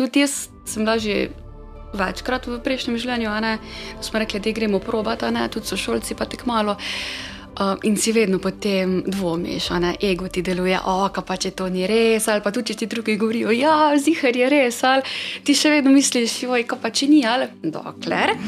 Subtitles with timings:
[0.00, 1.28] tudi jaz sem bila že
[1.92, 3.58] večkrat v prejšnjem življenju, da
[4.00, 6.76] smo rekli, da gremo probati, ne, tudi so šolci pa tek malo.
[7.60, 11.66] Uh, in si vedno potem dvomiš, a ne, ego ti deluje, oka pa če to
[11.68, 15.02] ni res, ali pa tudi če ti drugi govorijo, ja, zihar je res, ali
[15.44, 18.38] ti še vedno misliš, joj, ka pa če ni, ali dokler.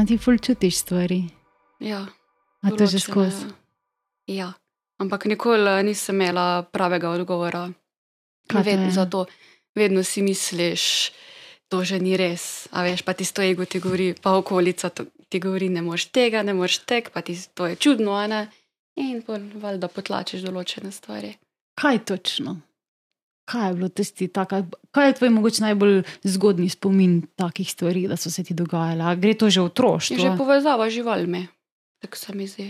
[0.00, 1.24] No, ti ful čutiš stvari.
[1.78, 2.06] Ja,
[2.64, 3.46] A to že določene, skozi.
[4.32, 4.56] Ja,
[4.96, 7.68] ampak nikoli nisem imela pravega odgovora.
[8.48, 8.96] Vedno, je?
[8.96, 9.26] zato
[9.76, 11.12] vedno si misliš,
[11.68, 12.64] to že ni res.
[12.72, 16.08] A veš, pa ti to ego ti govori, pa okolica to, ti govori, ne moreš
[16.08, 18.48] tega, ne moreš tega, pa ti to je čudno, ne.
[18.96, 21.36] In pol valjda potlačiš določene stvari.
[21.76, 22.56] Kaj točno?
[23.50, 28.14] Kaj je bilo tisti, taka, kaj je tvoj mogoče najbolj zgodni spomin takih stvari, da
[28.14, 29.02] so se ti dogajale?
[29.02, 30.16] A gre to že otroštvo?
[30.16, 31.48] Že povezava z živalmi,
[31.98, 32.68] tako se mi zdi.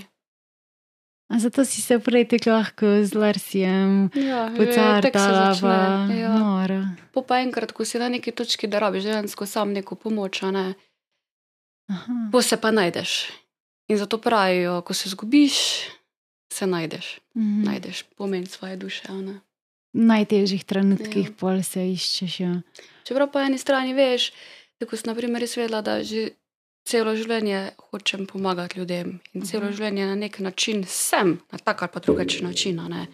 [1.28, 5.52] A zato si se prej tako lahko z Larsijem Ja, pocartala.
[5.54, 5.76] pa
[6.10, 6.32] Ja.
[6.34, 6.96] Nora.
[7.12, 10.74] Po pa enkrat, ko si na neki točki, da rabiš žensko sam neko pomoč, ne.
[11.86, 12.12] Aha.
[12.32, 13.30] Po se pa najdeš.
[13.88, 15.54] In zato pravijo, ko se zgubiš,
[16.52, 17.20] se najdeš.
[17.36, 17.62] Mhm.
[17.62, 19.12] Najdeš pomen svoje duše.
[19.12, 19.40] ne.
[19.92, 21.32] Najtežjih trenutkih Ja.
[21.32, 22.40] pol se iščeš.
[22.40, 22.62] Ja.
[23.04, 24.30] Čeprav po eni strani veš,
[24.78, 26.30] tako sem naprimer res vedela, da že
[26.84, 29.72] celo življenje hočem pomagati ljudem in celo Mhm.
[29.72, 32.78] življenje na nek način sem, na tak ali pa drugačen način.
[32.78, 33.06] a ne.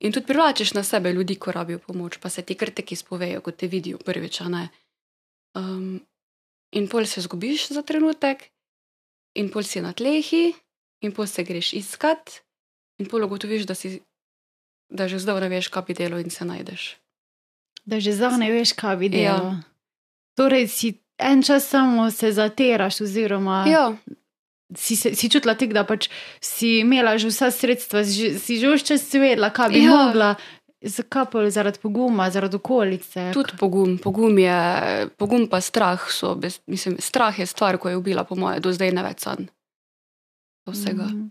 [0.00, 3.40] In tudi privlačiš na sebe ljudi, ko rabijo pomoč, pa se ti kar tako izpovejo,
[3.40, 4.40] ko te vidijo prvič.
[5.54, 6.00] Um,
[6.72, 8.50] in pol se zgubiš za trenutek,
[9.34, 10.52] in pol si na tlehi,
[11.00, 12.42] in pol se greš iskat,
[12.98, 14.00] in pol ugotoviš, da si.
[14.88, 16.96] Da že zdaj ne veš, kaj bi delo in se najdeš.
[17.84, 19.10] Da že zdaj ne veš, kaj bi Ja.
[19.12, 19.54] delal.
[20.34, 23.96] Torej, si en čas samo se zateraš, oziroma Ja,
[24.76, 26.08] si, si čutila tek, da pač
[26.40, 29.84] si imela že vsa sredstva, si že vse čas vedela, kaj bi Ja.
[29.84, 29.90] ja.
[29.96, 30.34] mogla.
[30.82, 33.32] Zakaj pa zaradi poguma, zaradi okolice?
[33.32, 33.98] Tudi pogum.
[33.98, 36.36] Pogum, je, pogum pa strah so.
[36.66, 39.48] Mislim, strah je stvar, ki je ubila, po mojem, do zdaj ne več san.
[40.68, 41.04] Vsega.
[41.04, 41.16] Mm.
[41.16, 41.30] Mhm.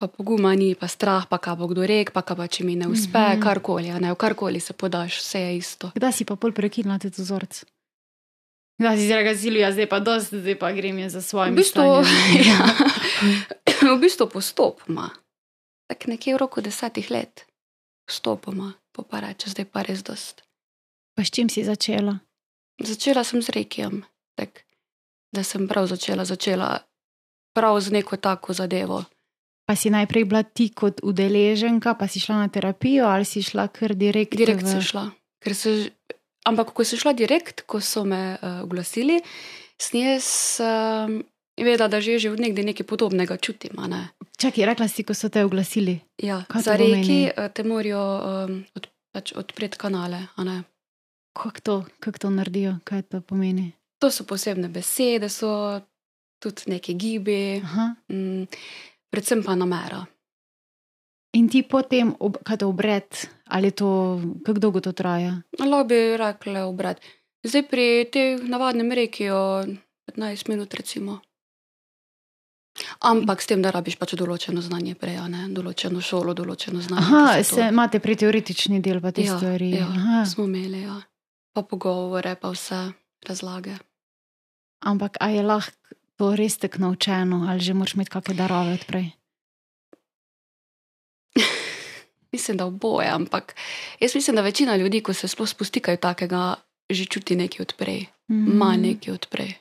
[0.00, 2.72] Pa poguma ni, pa strah, pa kaj bo kdo rekel, pa kaj pa če mi
[2.76, 3.36] ne uspe, mm.
[3.36, 3.42] -hmm.
[3.42, 5.90] karkoli, a ne, v karkoli se podaš, vse je isto.
[5.94, 7.66] Kdaj si pa pol prekinila te vzorce?
[8.80, 11.82] Kdaj si rekla, Silvija, zdaj pa dosti, zdaj pa grem jaz za svojim V bistvu,
[12.48, 12.60] ja,
[13.94, 15.10] v bistvu postopoma.
[15.86, 17.44] Tak nekje v roku desetih let.
[18.08, 20.40] Postopoma, pa pa reče, zdaj pa res dost.
[21.14, 22.18] Pa s čim si začela?
[22.80, 24.00] Začela sem z rekijem,
[24.32, 24.64] tak,
[25.28, 26.80] da sem prav začela, začela
[27.52, 29.04] prav z neko tako zadevo.
[29.70, 33.70] Pa si najprej bila ti kot udeleženka, pa si šla na terapijo ali si šla
[33.70, 34.34] kar direkt?
[34.34, 35.14] Direkt v- sem šla.
[35.38, 35.94] Ker se,
[36.42, 39.22] ampak ko sem šla direkt, ko so me uh, oglasili,
[39.78, 41.22] sem jaz um,
[41.54, 43.78] vedela, da že, že od nekdaj nekaj podobnega čutim.
[43.78, 44.02] a ne.
[44.42, 46.02] Čakaj, rekla si, ko so te oglasili.
[46.18, 50.26] Ja, Kaj za reki uh, te morajo um, od, pač odpreti kanale.
[51.30, 53.70] Kako to, kak to naredijo, kaj to pomeni?
[54.02, 55.78] To so posebne besede, so
[56.42, 57.94] tudi neki gibi, Aha.
[58.10, 58.50] mm,
[59.10, 60.06] predvsem pa namera.
[61.32, 63.06] In ti potem, ob, kaj to obred,
[63.46, 63.90] ali je to,
[64.42, 65.36] kako dolgo to traja?
[65.58, 66.98] Lahko bi rekla obrat.
[67.46, 69.62] Zdaj pri tej navadnem reki jo
[70.10, 71.20] 15 minut, recimo.
[73.00, 77.02] Ampak s tem, da rabiš pač določeno znanje prej, ne določeno šolo, določeno znanje.
[77.02, 79.70] Aha, se imate pri teoretični del pa te Ja, stvari.
[79.74, 80.24] ja, Aha.
[80.24, 80.96] smo imeli, ja.
[81.52, 83.74] pa pogovore, pa vse razlage.
[84.80, 85.76] Ampak a je lahko
[86.20, 89.06] to res tako naučeno, ali že moraš imeti kakšne darove odprej?
[92.32, 93.56] Mislim, da oboje, ampak
[94.00, 96.54] jaz mislim, da večina ljudi, ko se sploh spustikajo takega,
[96.90, 98.52] že čuti nekaj odprej, Mhm.
[98.52, 99.54] ima nekaj odprej.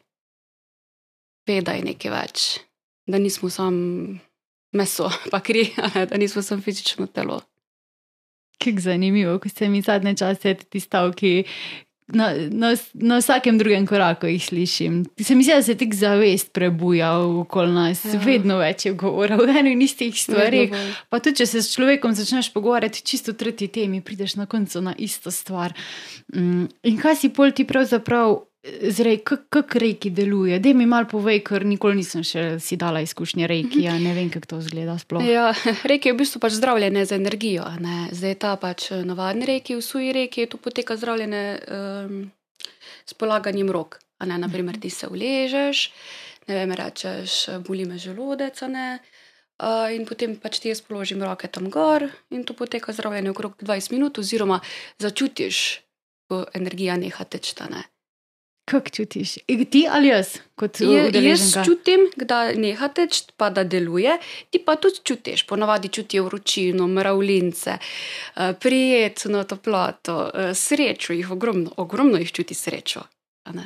[1.48, 2.60] Ve, da je nekaj več,
[3.08, 4.20] da nismo samo
[4.72, 5.72] meso, pa kri,
[6.10, 7.42] da nismo samo fizično telo.
[8.60, 11.44] Kako zanimivo, ko se mi zadnje čase ti stavki.
[12.10, 15.06] Na, na, na vsakem drugem koraku jih slišim.
[15.22, 18.20] Se mi zdi, da se tik zavest prebuja okoli nas, Ja.
[18.26, 20.74] vedno več je govora o eni in istih stvarih.
[21.10, 24.82] Pa tudi, če se s človekom začneš pogovarjati čisto o tretji temi, prideš na koncu
[24.82, 25.74] na isto stvar.
[26.34, 30.60] Mm, In kaj si pol ti pravzaprav zrej, kako reki deluje?
[30.60, 34.28] Da mi mal povej, ker nikoli nisem še si dala izkušnje reki, ja ne vem,
[34.32, 35.24] kako to zgleda sploh.
[35.24, 35.54] Ja,
[35.92, 37.68] reki je v bistvu pač zdravljenje z energijo.
[37.80, 38.10] ne.
[38.12, 42.32] Zdaj ta pač eh, navadni reki, v suji reki, tu poteka zdravljenje um,
[43.08, 44.00] s polaganjem rok.
[44.20, 45.92] Ne, naprimer, ti se uležeš,
[46.52, 49.00] ne vem, rečeš, eh, boli me želodec, ne.
[49.60, 53.58] Uh, in potem pač ti jaz položim roke tam gor, in to poteka zdravljenje okrog
[53.60, 54.62] 20 minut, oziroma
[55.04, 55.84] začutiš,
[56.32, 57.56] ko energija neha teči.
[57.68, 57.84] ne.
[58.70, 59.34] Kako čutiš?
[59.70, 60.28] Ti ali jaz?
[60.80, 64.18] Je, jaz čutim, da neha teč, pa da deluje,
[64.50, 65.46] ti pa tudi čutiš.
[65.48, 71.14] Ponavadi čutijo vročino, mravljince, eh, prijetno toploto, eh, srečo.
[71.14, 73.02] Jih ogromno, ogromno jih čuti srečo.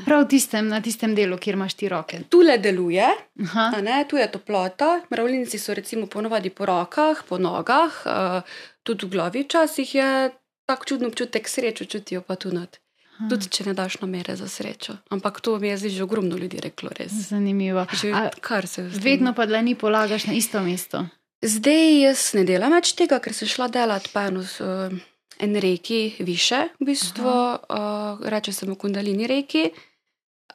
[0.05, 2.19] Prav tistem, na tistem delu, kjer imaš ti roke.
[2.29, 3.07] Tule deluje,
[3.43, 3.71] Aha.
[3.75, 9.05] a ne, tu je toplota, mravljinci so recimo ponovadi po rokah, po nogah, uh, tudi
[9.05, 10.29] v glavi včasih je
[10.65, 12.82] tak čudno občutek srečo, čutijo pa tu nad.
[13.29, 14.97] Tudi če ne daš namere za srečo.
[15.13, 17.11] Ampak to mi je zdaj že ogromno ljudi reklo, res.
[17.29, 17.85] Zanimivo.
[17.93, 21.05] Že A kar se v tem- vedno pa dlani polagaš na isto mesto.
[21.43, 24.93] Zdaj jaz ne delam več tega, ker sem šla delat pa eno, uh,
[25.39, 27.29] en reki više, v bistvu,
[27.69, 29.71] uh, reče se mu Kundalini reki.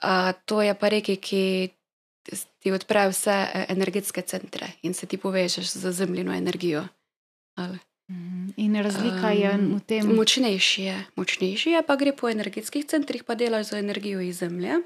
[0.02, 1.70] Uh, to je pa reki, ki
[2.58, 6.84] ti odpre vse eh, energetske centre in se ti povežeš z zemljino energijo.
[7.56, 7.78] Ali.
[8.10, 8.50] Mhm.
[8.56, 13.24] In razlika je Um, v tem, Močnejši je, močnejši je, pa gre po energetskih centrih,
[13.24, 14.80] pa delaš z energijo iz zemlje.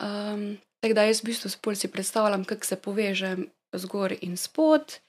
[0.00, 5.00] Um, tako da jaz v bistvu spol si predstavljam, kako se povežem zgor in spod,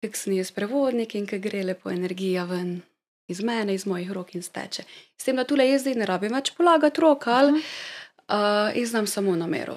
[0.00, 2.80] kako sem jaz prevodnik in kako gre lepo energija ven
[3.28, 4.82] iz mene, iz mojih rok in steče.
[5.16, 9.06] S tem, da tule jaz zdaj ne rabim več polagati rok, ali uh, jaz znam
[9.06, 9.76] samo namero.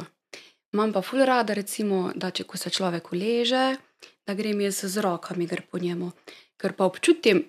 [0.73, 3.75] Imam pa ful rada, recimo, da če ko se človek uleže,
[4.27, 6.11] da grem jaz z rokami gre po njemu,
[6.57, 7.43] ker pa občutim,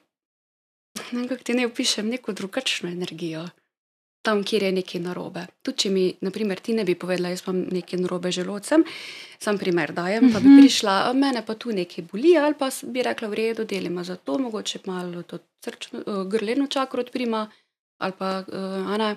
[1.12, 3.46] ne vem, kako ti ne opišem, neko drugačno energijo.
[4.22, 5.46] Tam, kjer je nekaj narobe.
[5.62, 8.82] Tudi, če mi, naprimer, ti ne bi povedala, jaz imam nekaj narobe želodcem,
[9.38, 10.58] sam primer dajem, pa bi Mhm.
[10.58, 14.16] prišla, "A, mene pa tu nekaj boli, ali pa bi rekla, v redu, delima za
[14.16, 17.50] to, mogoče malo to srčno, grleno čakro odprima,
[17.98, 19.16] ali pa, uh, a ne.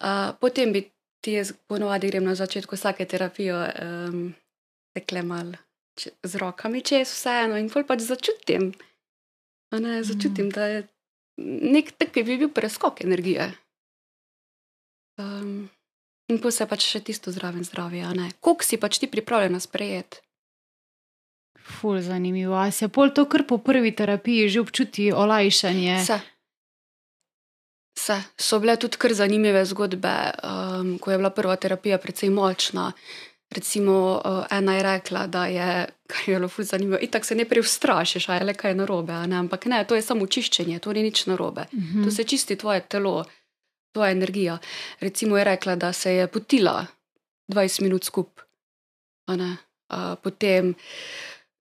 [0.00, 0.90] Uh, potem bi
[1.20, 4.34] ti jaz ponovadi grem na začetku vsake terapije, um,
[4.94, 5.52] tekle mal
[5.98, 8.72] če, z rokami čez vseeno in pač začutim.
[9.72, 10.80] Ne, začutim, da je
[11.40, 13.48] nek tak, ki bi bil preskok energije.
[15.16, 15.70] Um,
[16.28, 18.04] in pa se pač še tisto zraven zdravje.
[18.40, 20.20] Koliko si pač ti pripravljena sprejeti?
[21.62, 22.54] ful zanimivo.
[22.54, 25.96] A se pol to kar po prvi terapiji že občuti olajšanje?
[26.02, 26.18] Vse.
[27.96, 28.16] Vse.
[28.36, 32.92] So bile tudi kar zanimive zgodbe, um, ko je bila prva terapija precej močna.
[33.52, 37.44] Recimo, uh, ena je rekla, da je, kar je bilo ful zanimivo, itak se ne
[37.44, 39.36] preustrašiš, a je le kaj narobe, ne?
[39.36, 41.66] ampak ne, to je samo čiščenje, to ni nič narobe.
[41.72, 42.04] Mhm.
[42.04, 43.24] To se čisti tvoje telo,
[43.92, 44.58] tvoja energija.
[45.00, 46.86] Recimo je rekla, da se je potila
[47.52, 48.44] 20 minut skupaj.
[49.28, 50.74] Uh, potem,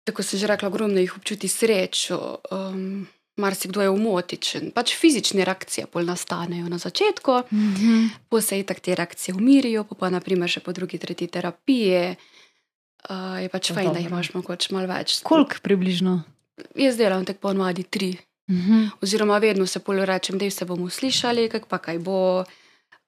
[0.05, 3.07] tako se že rekla, ogromno jih občuti srečo, um,
[3.39, 4.71] marsikdo je umotičen.
[4.71, 8.07] Pač fizične reakcije pol nastanejo na začetku, Mhm.
[8.29, 12.17] po se itak te reakcije umirijo, pa, pa naprimer še po drugi, tretji terapiji.
[13.05, 14.17] Uh, je pač To fajn, da jih dobro.
[14.17, 15.23] imaš mogoče malo več.
[15.23, 16.23] Koliko približno?
[16.75, 18.17] Jaz delam tako ponovadi tri.
[18.51, 18.85] Mhm.
[19.01, 22.45] Oziroma, vedno se pol rečem, da se bomo slišali, kak pa kaj bo.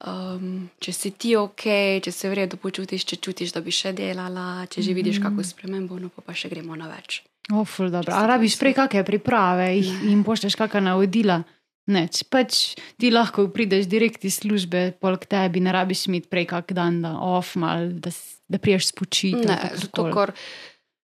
[0.00, 1.65] Um, če si ti ok,
[2.00, 5.25] če se v redu počutiš, če čutiš, da bi še delala, če že vidiš Mhm.
[5.27, 7.21] kako spremembo, no pa, pa še gremo na več.
[7.52, 8.14] O, ful dobro.
[8.14, 10.12] A rabiš prej kakšne priprave jih, Ne.
[10.12, 11.43] in pošlješ kakšna navodila?
[11.91, 12.58] Ne, če pač
[13.00, 17.00] ti lahko prideš direkt iz službe, pol k tebi, ne rabiš imeti prej kak dan,
[17.02, 18.12] da off mal, da,
[18.47, 19.43] da priješ spočiti.
[19.49, 20.35] Ne, zato ker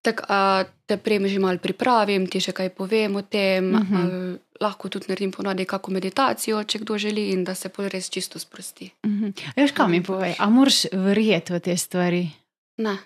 [0.07, 3.75] tak, a, te prej že malo pripravim, ti še kaj povem o tem.
[3.75, 3.83] Uh.
[3.83, 4.39] -huh.
[4.57, 8.39] Lahko tudi naredim ponadi kako meditacijo, če kdo želi, in da se pol res čisto
[8.39, 8.91] sprosti.
[9.05, 9.29] Mhm.
[9.57, 12.31] Veš, kam mi povej, a moraš verjeti v te stvari?
[12.77, 12.97] Ne.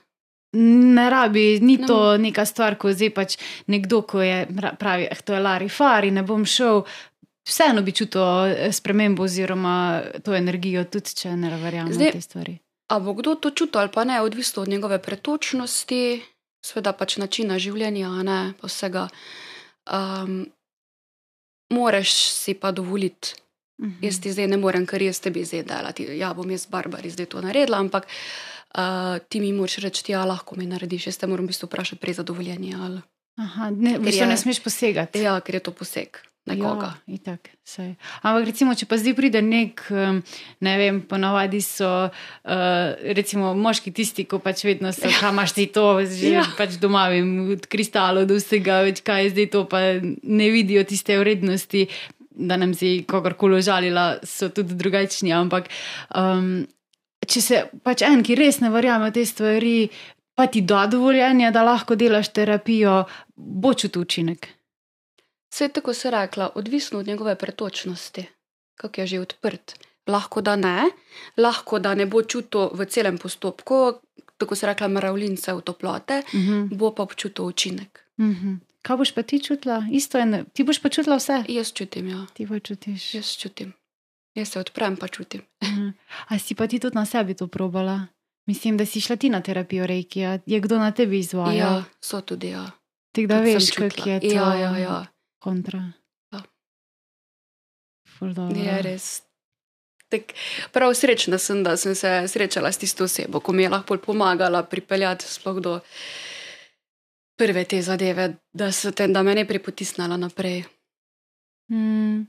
[0.52, 5.06] Ne rabi, ni Ne to neka stvar, ko zdaj pač nekdo, ko je ra- pravi,
[5.06, 6.82] eh, to je Lari Fari, ne bom šel.
[7.46, 9.74] Vseeno bi čutil eh, spremembo oziroma
[10.24, 12.54] to energijo, tudi če ne verjamem v Zdaj- te stvari.
[12.88, 16.22] A bo kdo to čutil ali pa ne, odvisno od njegove pretočnosti,
[16.60, 19.06] seveda pač načina življenja, ne pa vsega.
[19.86, 20.50] Um,
[21.70, 23.34] Moreš si pa dovoliti.
[23.80, 24.02] Mhm.
[24.02, 26.02] Jaz ti zdaj ne morem, ker jaz tebi zdaj delati.
[26.18, 28.10] Ja, bom jaz barbari zdaj to naredila, ampak uh,
[29.28, 31.06] ti mi moraš reči, ja, lahko mi narediš.
[31.10, 32.74] Jaz te moram v bistvu vprašati prej za dovoljenje.
[32.78, 33.00] Ali,
[33.40, 35.22] Aha, ne, v bistvu ne smeš posegati.
[35.22, 36.94] ja, ker je to poseg nekoga.
[37.06, 37.94] Ja, itak, saj.
[38.24, 39.82] Ampak recimo, če pa zdaj pride nek,
[40.64, 45.66] ne vem, ponavadi so uh, recimo moški tisti, ko pač vedno so, kam imaš ti
[45.70, 46.40] to, že Ja.
[46.40, 46.46] ja.
[46.58, 50.82] pač doma, vem, od kristalov do vsega, več kaj je zdaj to, pa ne vidijo
[50.88, 51.86] tiste vrednosti,
[52.40, 55.68] da nam si kogarkoli žalila, so tudi drugačni, ampak
[56.16, 56.64] um,
[57.22, 59.90] če se pač en, ki res ne verjame v te stvari,
[60.34, 63.04] pa ti da dovoljenje, da lahko delaš terapijo,
[63.36, 64.48] bo čutil učinek.
[65.48, 68.26] Vse tako se rekla, odvisno od njegove pretočnosti,
[68.76, 69.74] kako je že odprt.
[70.06, 70.88] Lahko da ne,
[71.36, 74.00] lahko da ne bo čutil v celem postopku,
[74.38, 76.66] tako se rekla, mravljincev toplote, Mhm.
[76.72, 78.00] bo pa občutil učinek.
[78.18, 78.54] Mhm.
[78.82, 79.84] Kaj boš pa ti čutila?
[79.92, 81.44] Isto je, ne- ti boš pa čutila vse.
[81.48, 83.14] Jaz čutim, ja, Ti pa čutiš.
[83.14, 83.72] jaz čutim.
[84.34, 85.42] Jaz se odprem, pa čutim.
[85.64, 85.88] Mhm.
[86.28, 88.06] A si pa ti tudi na sebi to probala?
[88.46, 90.20] Mislim, da si šla ti na terapijo reiki.
[90.46, 91.56] Je kdo na tebi izvajal?
[91.56, 92.70] Ja, so tudi, ja.
[93.12, 94.14] Tako da veš, kak čutila.
[94.14, 95.06] je to Ja, ja, ja.
[95.38, 95.92] kontra.
[96.32, 96.42] Ja.
[98.54, 99.22] Je res.
[100.08, 100.22] Tak,
[100.72, 104.62] prav srečna sem, da sem se srečala s tisto osebo, ko mi je lahko pomagala
[104.62, 105.80] pripeljati sploh do
[107.38, 110.64] prve te zadeve, da, te, da me ne pripotisnala naprej.
[111.70, 112.26] Mm.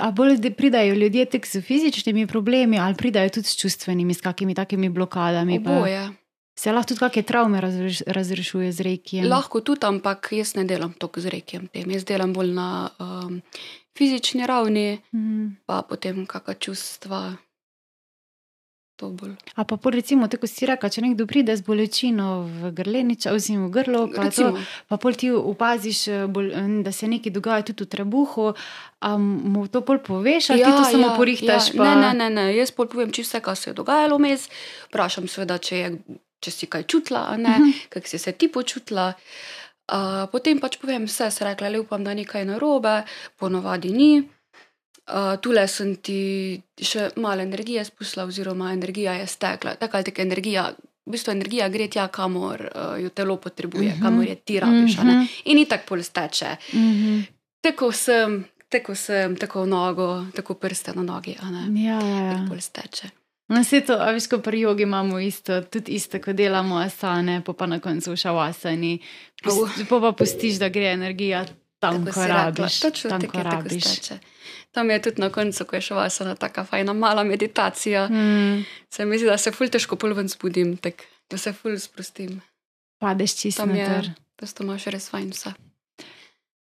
[0.00, 4.20] A bolj da pridajo ljudje tek s fizičnimi problemi, ali pridajo tudi s čustvenimi, s
[4.20, 5.60] kakimi takimi blokadami?
[5.64, 6.08] pa Oboje.
[6.58, 9.22] Se lahko tudi kakšne travme razreš, razrešuje z reiki?
[9.22, 11.90] Lahko tudi, ampak jaz ne delam toliko z rekijem tem.
[11.90, 13.40] Jaz delam bolj na um,
[13.98, 15.56] fizični ravni, Mm.
[15.66, 17.36] pa potem kakšna čustva.
[19.00, 19.32] To bolj.
[19.56, 23.70] A pa pol recimo, tako si rekel, če nekdo pride z bolečino v grleniča, oziroma
[23.70, 24.50] v grlo, pa, to, Recimo,
[24.92, 28.50] pa pol ti opaziš, eh, bolj, eh, da se nekaj dogaja tudi v trebuhu,
[29.00, 31.70] a mu to pol poveš, ali ja, ti to samo ja, porihtaš?
[31.72, 31.80] Ja.
[31.80, 31.84] Pa...
[31.88, 34.50] Ne, ne, ne, ne, jaz pol povem čisto vse, kar se je dogajalo vmes.
[34.90, 37.70] Vprašam seveda, če, je, če si kaj čutila, ne, uh Mhm.
[37.72, 37.88] -huh.
[37.88, 39.12] kako si se ti počutila.
[39.90, 43.02] Uh, potem pač povem vse, se rekla, le upam, da ni kaj narobe,
[43.40, 44.28] ponovadi ni.
[45.02, 46.20] Uh, tule sem ti
[46.78, 49.74] še malo energije spustila, oziroma energija je stekla.
[49.74, 53.92] Tako ali tako energija, v bistvu energija gre tja, kamor uh, jo telo potrebuje, uh
[53.92, 53.98] Mhm.
[53.98, 54.02] -huh.
[54.04, 54.92] kamor je ti rabiš.
[54.92, 55.12] Uh -huh.
[55.12, 55.26] Mhm.
[55.44, 56.46] In ni tako pol steče.
[56.72, 57.20] Mhm.
[57.60, 61.36] Tako sem, tako sem, tako nogo, tako prste na nogi.
[61.74, 62.32] Ja, ja, ja.
[62.32, 63.08] Tako bolj steče.
[63.48, 67.52] Na svetu, a veš, ko pri jogi imamo isto, tudi isto, ko delamo asane, pa
[67.52, 68.98] pa na koncu šavasani.
[69.44, 71.44] Pust- Pa pa pustiš, da gre energija
[71.80, 72.80] tam, ko rabiš.
[72.80, 73.84] Točno tam, ko rabiš.
[73.84, 74.18] steče.
[74.70, 78.06] Tam je tudi na koncu, ko je šla vasana, tako fajna mala meditacija.
[78.08, 81.78] Mm, Se mi zdi, da se ful težko pol ven zbudim, tak, da se ful
[81.78, 82.40] sprostim.
[83.00, 85.52] padeš čisto Tam na je, da to imaš res fajn vse.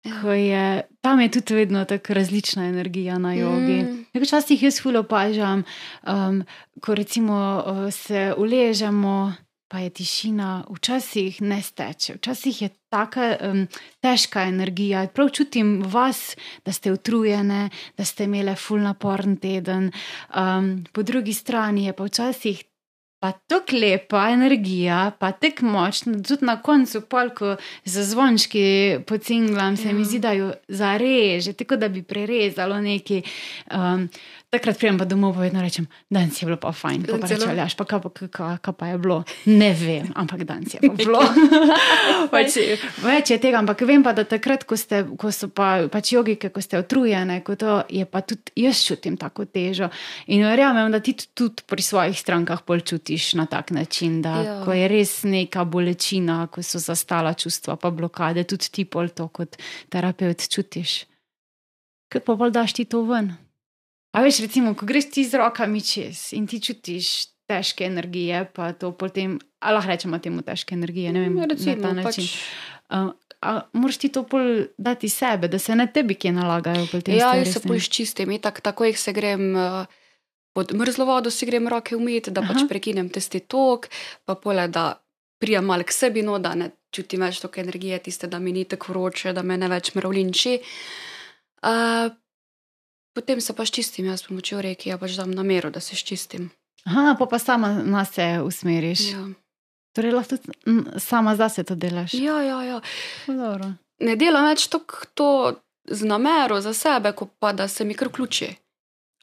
[0.03, 0.33] Ja.
[0.33, 3.83] Je, tam je tudi vedno tako različna energija na jogi.
[3.83, 4.05] Mm.
[4.15, 4.21] Mm.
[4.23, 5.63] Včasih jaz ful opažam,
[6.07, 6.43] um,
[6.81, 9.33] ko recimo uh, se uležemo,
[9.69, 13.67] pa je tišina, včasih ne steče, včasih je tako um,
[14.01, 15.05] težka energija.
[15.13, 16.35] Prav čutim vas,
[16.65, 19.91] da ste utrujene, da ste imeli ful naporen teden.
[20.33, 22.65] Um, po drugi strani je pa včasih.
[23.19, 29.75] Pa tako lepa energija, pa tako močna, tudi na koncu, pol, ko za zvončki pocinglam,
[29.77, 29.93] se ja.
[29.93, 33.21] mi zdi, da jo zareže, tako da bi prerezalo neki.
[33.75, 34.07] Um,
[34.49, 37.03] takrat prijem pa domov in vedno rečem, danes je bilo pa fajn.
[37.05, 39.17] Pa, pa rečem, ja, pa kaj pa, kaj, kaj pa je bilo.
[39.45, 41.21] Ne vem, ampak danes je pa bilo.
[42.33, 42.57] pač,
[43.03, 46.49] več je tega, ampak vem pa, da takrat, ko, ste, ko so pa, pač jogike,
[46.49, 49.91] ko ste utrujene, ko to je pa tudi jaz čutim tako težo.
[50.33, 54.47] In verjamem, da ti tudi pri svojih strankah pol čutiš na tak način, da ja.
[54.49, 54.55] Ja.
[54.65, 59.29] ko je res neka bolečina, ko so zastala čustva, pa blokade, tudi ti pol to
[59.29, 59.61] kot
[59.93, 61.03] terapeut čutiš.
[62.09, 63.29] Kako pa pol daš ti to ven?
[64.11, 68.73] A veš, recimo, ko greš ti z rokami čez in ti čutiš težke energije, pa
[68.73, 72.25] to potem, ali lahko rečemo temu težke energije, ne vem, Ja, Recimo, na ta način.
[72.25, 72.37] pač,
[72.89, 76.87] Uh, moraš ti to pol dati sebe, da se ne tebi kje nalagajo.
[77.07, 77.67] ja, jaz se ne?
[77.67, 79.55] pol čistim, itak, tako jih se grem.
[79.55, 79.85] Uh,
[80.53, 82.67] Pod mrzlo vodo si grem roke umiti, da pač Aha.
[82.67, 83.85] prekinem tisti tok,
[84.25, 84.97] pa pole, da
[85.37, 88.65] prijem malo k sebi, no, da ne čutim več toliko energije, tiste, da mi ni
[88.65, 90.59] tako vroče, da me ne več mravlinči.
[91.61, 92.09] Uh,
[93.19, 96.47] potem se pač čistim, jaz s pomočjo reki, ja pač dam namero, da se ščistim.
[96.87, 99.01] Aha, pa pa sama na se usmeriš.
[99.11, 99.25] Ja.
[99.97, 102.15] Torej, lahko tudi sama zase to delaš.
[102.15, 102.79] ja, ja, ja.
[103.27, 103.73] Dobro.
[103.99, 105.29] Ne delam več to
[105.89, 108.53] z namero za sebe, kot pa da se mi kar vključi.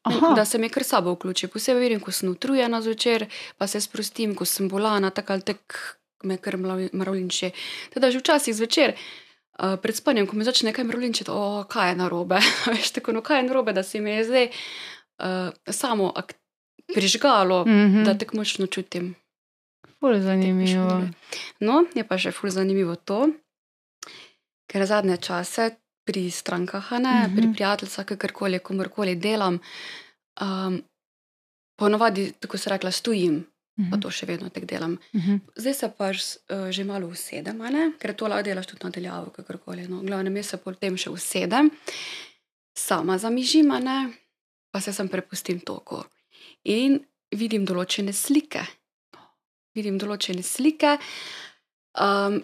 [0.07, 1.49] Aha, Da se mi kar sabo vključi.
[1.51, 3.27] Posebej vidim, ko sem utrujena zvečer,
[3.59, 5.81] pa se sprostim, ko sem bolana, tako ali tako
[6.23, 7.51] me kar mravlinči.
[7.95, 8.95] Teda že včasih zvečer.
[9.57, 12.41] Uh, pred spanjem, ko me začne kaj mravlinčiti, o, kaj je narobe.
[12.73, 16.13] Veš, tako, no, kaj je narobe, da se mi je zdaj uh, samo
[16.95, 17.71] prižgalo, mm.
[17.71, 18.05] -hmm.
[18.05, 19.15] da tako močno čutim.
[20.01, 21.03] Ful zanimivo.
[21.61, 23.29] No, je pa še ful zanimivo to,
[24.71, 25.71] ker zadnje čase
[26.07, 27.33] pri strankah, ne, Mhm.
[27.33, 27.37] -huh.
[27.37, 29.59] pri prijateljicah, kakorkoli, komorkoli delam,
[30.41, 30.83] um,
[31.79, 33.47] ponovadi, tako se rekla, stojim,
[33.77, 34.99] pa Mhm, to še vedno tako delam.
[35.15, 35.37] mhm.
[35.57, 37.61] Zdaj se pa uh, že malo usedem,
[37.99, 39.89] ker to lahko delaš tudi nadaljavo, kakorkoli.
[39.89, 41.71] No, glavno, jaz se potem še usedem,
[42.75, 43.69] sama zamižim,
[44.71, 46.03] pa se sem prepustim toku.
[46.65, 48.65] In vidim določene slike.
[49.75, 50.97] Vidim določene slike,
[52.01, 52.41] um,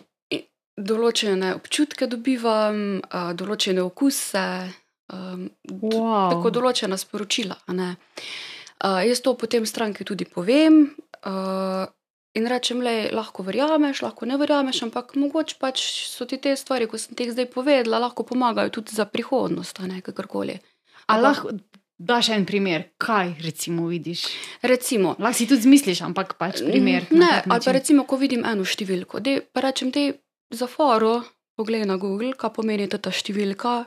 [0.77, 4.69] določene občutke dobivam, uh, določene okuse,
[5.13, 6.31] um, Wow.
[6.31, 7.57] tako določena sporočila.
[7.69, 10.93] Uh, jaz to potem stranki tudi povem.
[11.25, 11.87] Uh,
[12.33, 16.87] In rečem, le, lahko verjameš, lahko ne verjameš, ampak mogoče pač so ti te stvari,
[16.89, 20.57] ko sem ti jih zdaj povedala, lahko pomagajo tudi za prihodnost, ne kakorkoli.
[20.57, 21.53] A Ampak- lahko
[22.01, 24.25] daš en primer, kaj recimo vidiš.
[24.63, 27.05] Recimo, Lahko si tudi zmisliš, ampak pač primer.
[27.13, 30.09] Ne, ali pa recimo, ko vidim eno številko, dej, pa rečem, da
[30.51, 31.21] za foro
[31.57, 33.85] poglej na Google, kaj pomeni ta številka.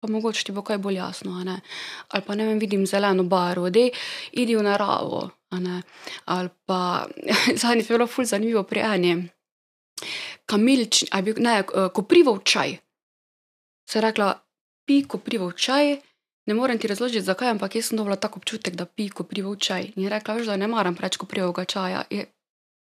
[0.00, 1.36] Pa mogoče ti bo kaj bolj jasno,
[2.08, 3.88] ali pa ne vem, vidim zeleno barvo, da
[4.32, 5.28] idi v naravo.
[6.24, 7.06] Ali pa
[7.60, 9.28] zadnjič je bilo ful zanimivo pri eni.
[10.46, 12.78] Kamilč, a je bil, ne, eh, koprivov čaj.
[13.90, 14.32] Se je rekla,
[14.86, 15.98] pi koprivov čaj,
[16.46, 19.92] ne morem ti razložiti, zakaj, ampak jaz sem dobila tak občutek, da pi koprivov čaj.
[19.96, 22.04] In je rekla, veš, da ne maram preveč koprivovega čaja.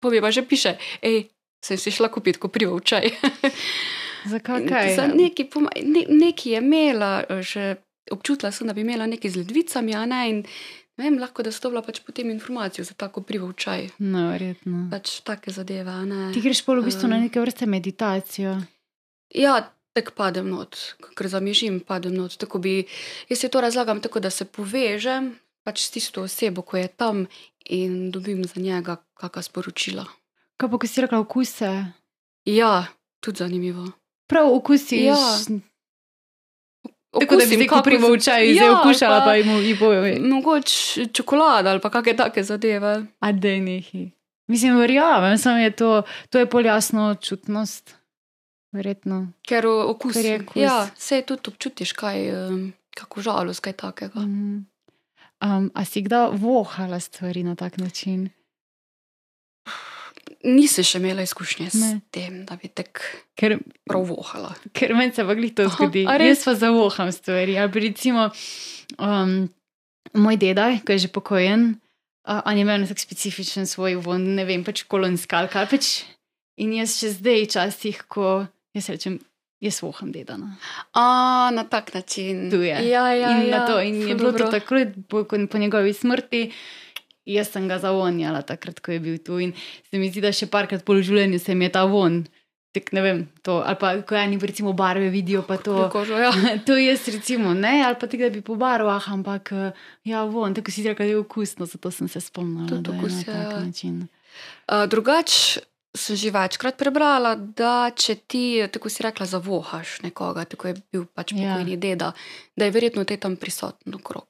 [0.00, 1.30] Pobi pa že piše, hej,
[1.64, 3.10] sem si šla kupiti koprivov čaj.
[4.26, 4.66] Zakaj?
[4.66, 4.94] Kaj?
[4.96, 7.76] Za neki, poma- ne, neki je imela, eh, že
[8.10, 10.30] občutila sem, da bi imela nekaj z ledvicami, a ne.
[10.30, 10.36] In,
[10.96, 13.88] ne vem, lahko da so dobila pač potem informacijo za tako koprivov čaj.
[13.98, 14.88] No, verjetno.
[14.90, 16.32] Pač take zadeve, ne.
[16.34, 18.58] Ti greš pol v bistvu na Um, neke vrste meditacijo.
[19.30, 20.76] Ja, tako padem not,
[21.16, 22.36] ker zamižim, padem not.
[22.36, 22.84] Tako bi,
[23.28, 27.26] jaz si to razlagam tako, da se povežem pač s tisto osebo, ko je tam
[27.64, 30.04] in dobim za njega kakšna sporočila.
[30.56, 31.70] Kaj pa, ko si rekla okuse?
[32.44, 32.86] Ja,
[33.20, 33.92] tudi zanimivo.
[34.30, 35.02] Prav okusiš.
[35.02, 35.16] Ja.
[37.10, 40.02] Tako da bi v z- čaju zdaj Ja, okušala, ali pa jim ji bojo.
[40.22, 43.06] Mogoče čokolada ali pa kakšne take zadeve.
[43.20, 44.10] A da je neki.
[44.46, 47.94] Mislim, verjamem, samo je to, to je pol jasno čutnost.
[48.72, 49.32] Verjetno.
[49.42, 50.14] Ker okus.
[50.14, 50.56] Ker je okus.
[50.56, 52.30] Ja, se tudi občutiš, kaj,
[52.90, 54.20] kako žalost, kaj takega.
[54.20, 54.58] Mhm.
[55.40, 58.30] Um, a si kdaj vohala stvari na tak način?
[60.44, 62.00] Nisem še imela izkušnje s Ne.
[62.10, 63.00] tem, da bi tek
[63.36, 64.54] Ker, prav vohala.
[64.72, 66.06] ker meni se pa glih to Aha, zgodi.
[66.08, 66.44] a res?
[66.44, 67.58] Pa zavoham stvari.
[67.58, 68.30] Ali pa recimo
[68.98, 69.48] um,
[70.16, 71.76] moj dedaj, ki je že pokojen,
[72.28, 75.86] uh, on je imel tak specifičen svoj von, ne vem, pač kolonskal, kaj pač.
[76.60, 78.46] In jaz še zdaj, časih, ko
[78.76, 79.20] jaz rečem,
[79.60, 80.56] jaz voham dedana.
[80.96, 82.48] A, na tak način.
[82.52, 82.76] Tu je.
[82.88, 83.60] Ja, ja, in, ja.
[83.60, 84.50] na to, in je bilo to dobro.
[84.52, 86.50] takrat, po, po njegovi smrti.
[87.30, 89.38] Jaz sem ga zavonjala takrat, ko je bil tu.
[89.38, 89.54] In
[89.90, 92.24] se mi zdi, da še parkrat po življenju se mi je ta von.
[92.70, 95.88] Tak, ne vem, to, ali pa ko eni recimo barve vidijo, pa to.
[95.90, 96.30] Kožo, ja.
[96.66, 100.70] To jaz recimo ne, ali pa tega bi po barvah, ampak eh, ja, von, tako
[100.70, 103.26] si rekel, da je okusno, zato sem se spomnila, Tudi da je okus, na ja,
[103.26, 103.64] tak ja.
[103.66, 103.98] način.
[104.70, 105.58] Uh, drugač
[105.98, 111.10] sem že večkrat prebrala, da če ti, tako si rekla, zavohaš nekoga, tako je bil
[111.10, 111.58] pač Ja.
[111.58, 111.82] pokojni ja.
[111.82, 112.12] deda,
[112.54, 114.29] da je verjetno te tam prisoten okrog.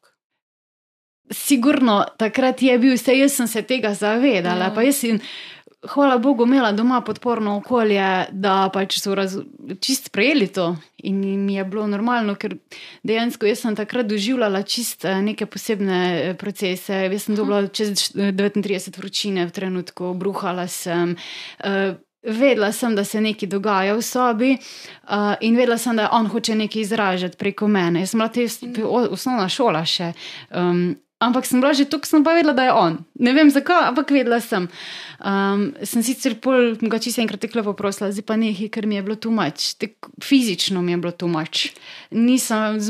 [1.30, 4.74] Sigurno takrat je bil, vse jaz sem se tega zavedala, Ja.
[4.74, 5.20] pa jaz sem,
[5.94, 9.36] hvala Bogu, imela doma podporno okolje, da pač so raz,
[9.80, 12.56] čist sprejeli to in mi je bilo normalno, ker
[13.06, 17.06] dejansko jaz sem takrat doživljala čist eh, neke posebne eh, procese.
[17.08, 21.16] Jaz sem dobila čez 39 vročine v trenutku, bruhala sem.
[21.64, 26.26] Uh, Vedela sem, da se nekaj dogaja v sobi, uh, in vedela sem, da on
[26.28, 28.02] hoče nekaj izražati preko mene.
[28.02, 30.10] Jaz sem bila te osnovna šola še.
[30.52, 32.96] Um, ampak sem bila že tukaj, sem pa vedela, da je on.
[33.20, 34.66] Ne vem zakaj, ampak vedela sem.
[35.20, 39.04] Um, sem sicer pol, ga čisto enkrat tekla poprosila, zdaj pa nekaj, ker mi je
[39.04, 39.76] bilo tumač.
[40.24, 41.68] Fizično mi je bilo tumač.
[42.16, 42.80] Nisem,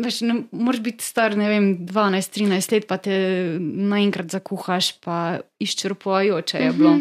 [0.00, 3.14] veš, ne, moraš biti star, ne vem, 12-13 let, pa te
[3.60, 6.96] naenkrat zakuhaš, pa izčrpujoče je bilo.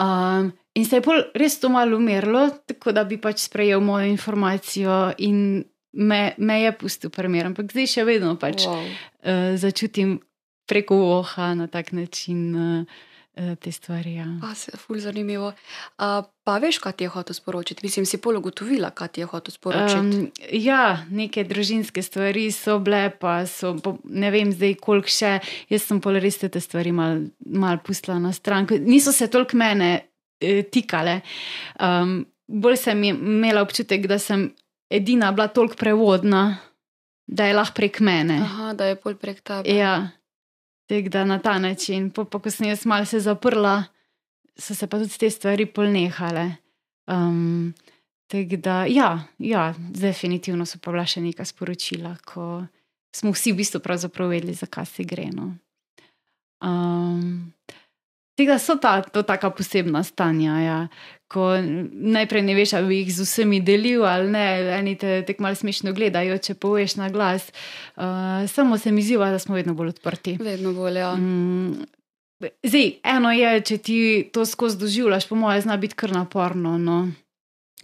[0.00, 4.08] Um, in se je pol res to malo umirilo, tako da bi pač sprejel mojo
[4.08, 5.64] informacijo in
[5.96, 7.48] me, me je pustil primer.
[7.48, 8.86] Ampak zdaj še vedno pač Wow.
[8.86, 10.20] uh, začutim
[10.68, 13.04] preko oha na tak način uh,
[13.60, 14.14] te stvari.
[14.16, 14.26] Ja.
[14.40, 15.52] Pa se ful zanimivo.
[16.00, 17.84] Uh, pa veš, kaj ti je hotel sporočiti?
[17.84, 20.00] Mislim, si pol ugotovila, kaj ti je hotel sporočiti.
[20.00, 25.36] Um, ja, neke družinske stvari so bile, pa so, po, ne vem zdaj, koliko še.
[25.70, 28.66] Jaz sem pol res te stvari mal, mal pustila na stran.
[28.88, 29.90] Niso se toliko mene
[30.40, 31.20] eh, tikale.
[31.76, 34.48] Um, bolj sem imela občutek, da sem
[34.90, 36.58] edina bila toliko prevodna,
[37.26, 38.38] da je lahko prek mene.
[38.42, 39.74] Aha, da je pol prek tebe.
[39.74, 40.08] Ja,
[40.86, 42.10] tako da na ta način.
[42.10, 43.84] Po, pa, ko sem jaz malo se zaprla,
[44.58, 46.50] so se pa tudi te stvari polnehale.
[47.06, 47.74] Um,
[48.26, 52.64] tako da, ja, ja, definitivno so pa bila še neka sporočila, ko
[53.14, 53.80] smo vsi v bistvu
[54.28, 55.30] vedeli, zakaj se gre.
[55.34, 55.54] No.
[56.62, 57.52] Um,
[58.36, 60.78] Tega so ta, to taka posebna stanja, ja.
[61.32, 61.56] ko
[61.90, 64.44] najprej ne veš, ali bi jih z vsemi delil ali ne,
[64.76, 67.48] eni te tako malo smešno gledajo, če poveš na glas.
[67.96, 70.36] Uh, samo se mi zdi, da smo vedno bolj odprti.
[70.40, 71.14] Vedno bolj, ja.
[71.16, 71.88] Mm,
[72.40, 73.98] Zdaj, eno je, če ti
[74.32, 76.76] to skozi doživljaš, po mojem, zna biti kar naporno.
[76.78, 76.98] No.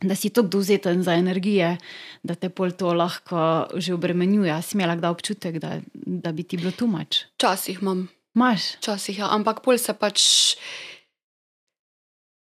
[0.03, 1.77] Da si tako dovzeten za energije,
[2.23, 4.55] da te pol to lahko že obremenjuje.
[4.63, 7.25] Si imela kdaj občutek, da, da bi ti bilo tumač?
[7.39, 8.77] Včasih imam, Maš?
[8.77, 10.57] včasih ja, ampak pol se pač,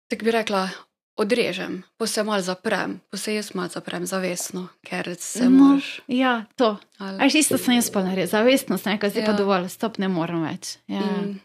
[0.06, 0.68] tako bi rekla,
[1.16, 6.00] odrežem, pa se mal zaprem, pa se jaz mal zaprem zavestno, ker se No, moraš.
[6.06, 6.76] ja, to.
[6.98, 9.26] ali- Aj, isto sem jaz pa naredil, zavestno sem rekel, zdaj ja.
[9.26, 10.76] pa dovolj, stop, ne morem več.
[10.86, 11.00] Ja.
[11.00, 11.40] In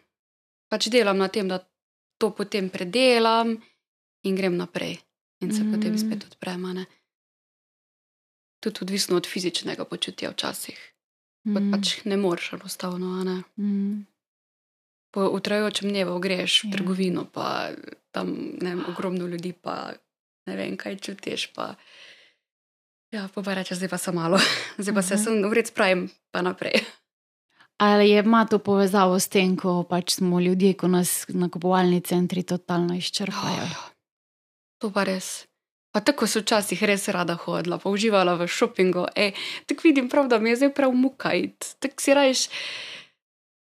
[0.69, 1.59] pač delam na tem, da
[2.17, 3.55] to potem predelam
[4.23, 4.99] in grem naprej.
[5.41, 5.71] In se mm.
[5.71, 6.65] potem spet odprem.
[6.65, 6.85] a ne.
[8.59, 10.79] Tudi odvisno od fizičnega počutja včasih.
[11.43, 11.51] Mm.
[11.53, 13.19] Mm, Pač ne moreš enostavno.
[13.19, 13.43] a Ne.
[13.57, 14.07] mm.
[15.15, 16.71] Po utrajajočem dnevu greš v Ja.
[16.73, 17.71] trgovino, pa
[18.12, 18.28] tam
[18.60, 19.95] ne vem, ogromno ljudi, pa
[20.45, 21.56] ne vem, kaj čutiš.
[21.56, 21.75] Pa,
[23.10, 24.36] ja, pa pa rečeš, zdaj pa sem malo,
[24.78, 25.23] zdaj pa se Mhm.
[25.23, 26.01] sem vred spravim,
[26.32, 26.84] pa naprej.
[27.78, 32.43] Ali je ima to povezavo s tem, ko pač smo ljudje, ko nas nakupovalni centri
[32.43, 33.63] totalno izčrpajo?
[33.65, 33.88] Oh,
[34.78, 35.43] to pa res.
[35.91, 39.08] Pa tako so včasih res rada hodila, pa uživala v šopingu.
[39.65, 41.80] Tako vidim, prav, da mi je zdaj prav mukajt.
[41.80, 42.41] Tako si rajš,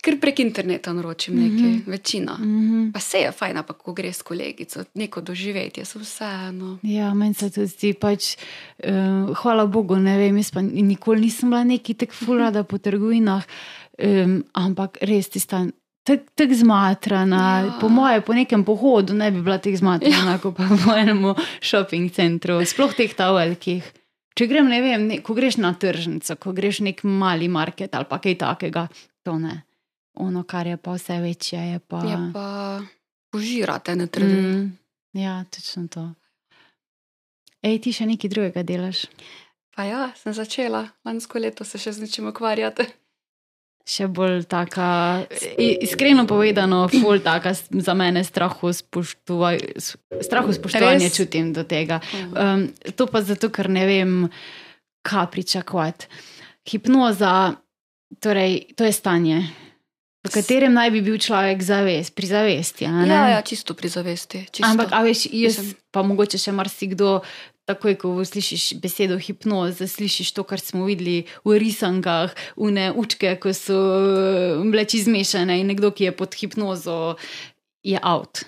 [0.03, 1.81] ker prek interneta naročim nekaj, mm.
[1.85, 1.91] -hmm.
[1.91, 2.33] večina.
[2.33, 6.77] Mm Pa se je fajn, pa ko greš s kolegico, neko doživetje, so vseeno.
[6.83, 8.37] Ja, meni se tudi zdi, pač,
[8.83, 13.43] uh, hvala Bogu, ne vem, jaz pa nikoli nisem bila neki tako fulada po trgovinah,
[14.03, 15.71] um, ampak res ti stan.
[16.03, 17.77] Tako tak zmatrana, ja.
[17.81, 20.37] Po moje, po nekem pohodu ne bi bila tako zmatrana, ja.
[20.37, 23.83] kot pa po enem shopping centru, sploh teh ta velikih.
[24.35, 28.05] Če grem, ne vem, ne, ko greš na tržnico, ko greš nek mali market ali
[28.09, 28.87] pa kaj takega,
[29.23, 29.68] to ne.
[30.19, 32.03] Ono, kar je pa vse večje, je pa.
[32.03, 32.81] Je pa
[33.31, 34.41] požirate na trgu.
[34.41, 34.77] Mm.
[35.13, 36.11] ja, točno to.
[37.63, 39.05] Ej, ti še nekaj drugega delaš?
[39.75, 42.87] Pa ja, sem začela lansko leto se še z nečim ukvarjati.
[43.89, 45.25] še bolj taka,
[45.57, 51.15] iskreno povedano, ful taka za mene strahu spoštovanje Res?
[51.15, 51.97] čutim do tega.
[52.13, 52.35] Mm.
[52.35, 54.29] Um, to pa zato, ker ne vem,
[55.01, 56.05] kaj pričakovati.
[56.69, 57.57] Hipnoza,
[58.21, 59.41] torej, to je stanje,
[60.19, 62.85] v katerem naj bi bil človek zavest, pri zavesti.
[62.85, 64.45] Ja, ja, čisto pri zavesti.
[64.51, 64.67] Čisto.
[64.67, 67.21] Ampak, a veš, jaz, Mislim- pa mogoče še marsikdo,
[67.69, 73.53] takoj ko slišiš besedo hipnoza, slišiš to, kar smo videli v risankah, une učke, ko
[73.53, 77.15] so eh, bile izmešane in nekdo, ki je pod hipnozo,
[77.85, 78.43] je out.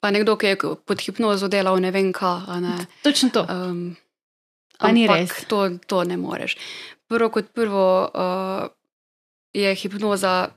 [0.00, 0.56] Pa nekdo, ki je
[0.86, 2.60] pod hipnozo delal, ne vem kaj.
[2.62, 2.86] Ne.
[3.02, 3.42] Točno to.
[3.50, 3.96] Um,
[4.78, 5.32] Pa ni res.
[5.48, 6.56] To, to ne moreš.
[7.08, 8.68] Prvo kot prvo uh,
[9.56, 10.52] je hipnoza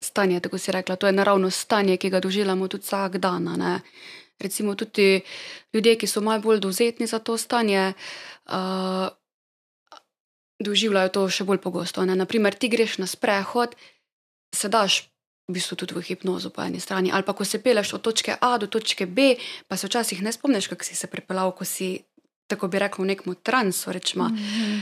[0.00, 0.96] stanje, tako si rekla.
[0.96, 3.44] To je naravno stanje, ki ga doživljamo tudi vsak dan.
[3.44, 3.80] ne.
[4.38, 5.20] Recimo tudi
[5.72, 7.92] ljudje, ki so malo bolj dovzetni za to stanje,
[8.46, 9.08] uh,
[10.60, 12.04] doživljajo to še bolj pogosto.
[12.04, 12.16] ne.
[12.16, 13.74] Naprimer, ti greš na sprehod,
[14.54, 15.10] se daš
[15.48, 17.10] v bistvu tudi v hipnozo po eni strani.
[17.12, 19.36] Ali pa ko se peleš od točke A do točke B,
[19.68, 22.04] pa se včasih ne spomniš, kako si se pripeljal, ko si,
[22.46, 23.92] tako bi rekel, v nekem transu.
[23.92, 24.28] Rečemo.
[24.28, 24.80] Mhm.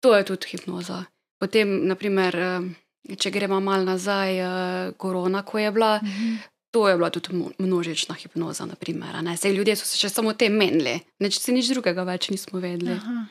[0.00, 1.04] To je tudi hipnoza.
[1.38, 2.87] Potem, naprimer, eh,
[3.18, 4.48] če gremo malo nazaj, eh,
[4.92, 6.34] korona, ko je bila, Mhm.
[6.70, 8.66] to je bila tudi množična hipnoza.
[8.66, 9.14] Naprimer.
[9.36, 12.60] Sej ljudje so se še samo o tem menili, nič, se nič drugega več nismo
[12.60, 12.92] vedeli.
[12.92, 13.26] Aha.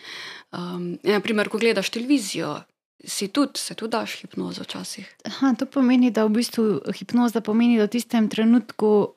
[0.51, 2.63] Um, in naprimer, ko gledaš televizijo,
[3.05, 5.05] si tudi, se tudi daš hipnozo včasih.
[5.25, 9.13] Aha, to pomeni, da v bistvu hipnoza pomeni, da v tistem trenutku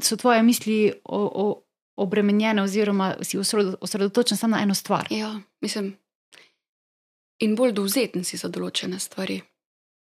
[0.00, 1.62] so tvoje misli o, o,
[1.96, 5.06] obremenjene, oziroma si osredo- osredotočen samo na eno stvar.
[5.10, 5.96] Ja, mislim.
[7.38, 9.40] In bolj dovzeten si za določene stvari.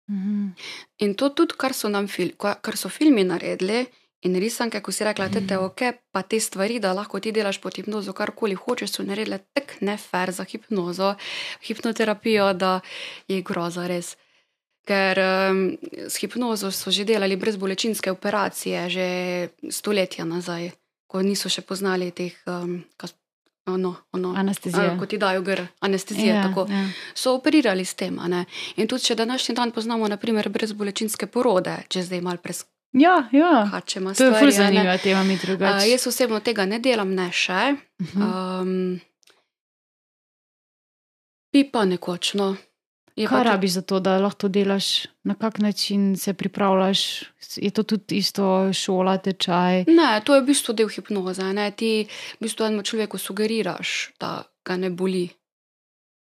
[0.08, 0.54] Mhm.
[0.98, 3.86] In to tudi, kar so, fil, ka- kar so filmi naredili,
[4.22, 5.64] in risanke, ko si rekla, da te Mhm.
[5.64, 5.80] ok,
[6.12, 10.30] pa te stvari, da lahko ti delaš pod hipnozo, karkoli hočeš, so naredile tako nefer
[10.32, 11.14] za hipnozo,
[11.62, 12.80] hipnoterapijo, da
[13.28, 14.16] je groza res.
[14.86, 15.76] Ker um,
[16.08, 19.06] s hipnozo so že delali brezbolečinske operacije, že
[19.70, 20.70] stoletja nazaj,
[21.06, 22.34] ko niso še poznali teh.
[22.46, 22.84] Um,
[23.66, 24.84] kas, ono, ono, Anestezija.
[24.86, 26.26] a, Ko ti dajo gr, anestezije.
[26.28, 26.88] Ja, tako ja.
[27.14, 28.18] so operirali s tem.
[28.76, 32.38] In tudi, če današnji dan poznamo, naprimer, brezbolečinske porode, če zdaj malo
[32.92, 33.50] Ja, ja.
[33.62, 34.64] preskačemo To je ne.
[34.64, 35.86] zanimiva tema, mi drugače.
[35.86, 37.74] jaz osebno tega ne delam, ne še.
[38.02, 38.22] Mhm.
[38.22, 39.00] Um,
[41.52, 42.34] bi pa nekoč.
[42.34, 42.56] No.
[43.16, 44.86] Je Kaj tudi- rabiš za to, da lahko to delaš,
[45.24, 47.22] na kak način se pripravljaš?
[47.56, 49.84] Je to tudi isto šola, tečaj?
[49.86, 51.42] Ne, to je v bistvu del hipnoze.
[51.44, 51.70] Ne?
[51.70, 55.28] Ti v bistvu enemu človeku sugeriraš, da ga ne boli.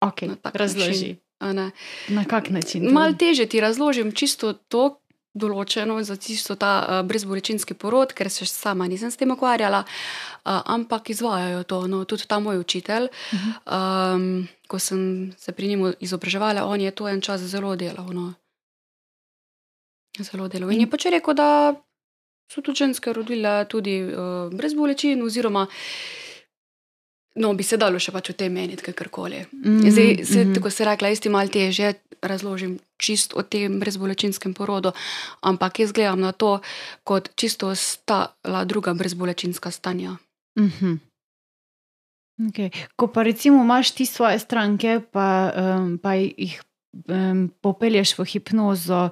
[0.00, 1.16] Okay, Na razloži.
[1.40, 1.70] način.
[2.08, 2.88] Na kak način?
[2.88, 5.00] Mal teže ti razložim čisto to.
[5.38, 10.60] Določeno za tisto ta uh, brezbolečinski porod, ker se sama nisem s tem ukvarjala, uh,
[10.66, 11.86] ampak izvajajo to.
[11.86, 13.50] No, tudi ta moj učitelj, Mhm.
[13.66, 18.10] um, ko sem se pri njemu izobraževala, on je to en čas zelo delal.
[18.12, 18.34] No.
[20.18, 20.72] Zelo delal.
[20.72, 21.74] In je pač rekel, da
[22.50, 25.66] so tudi ženske rodile tudi uh, brez bolečin, oziroma
[27.38, 29.44] no, bi se dalo še pač o tem meniti, kakorkoli.
[29.52, 30.54] Mhm, Zdaj, se, mhm.
[30.56, 34.92] tako se rekla, jaz ti malo težje razložim čist o tem brezbolečinskem porodu,
[35.40, 36.60] ampak jaz gledam na to
[37.04, 40.16] kot čisto ostala druga brezbolečinska stanja.
[40.58, 41.08] Mhm.
[42.38, 42.70] Okay.
[42.96, 46.62] Ko pa recimo imaš ti svoje stranke, pa, um, pa jih
[47.10, 49.08] um, popelješ v hipnozo,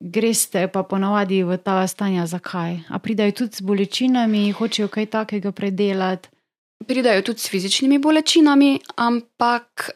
[0.00, 2.80] greš te pa ponavadi v ta stanja, zakaj?
[2.88, 6.32] A pridajo tudi z bolečinami, hočejo kaj takega predelati?
[6.86, 9.90] Pridajo tudi s fizičnimi bolečinami, ampak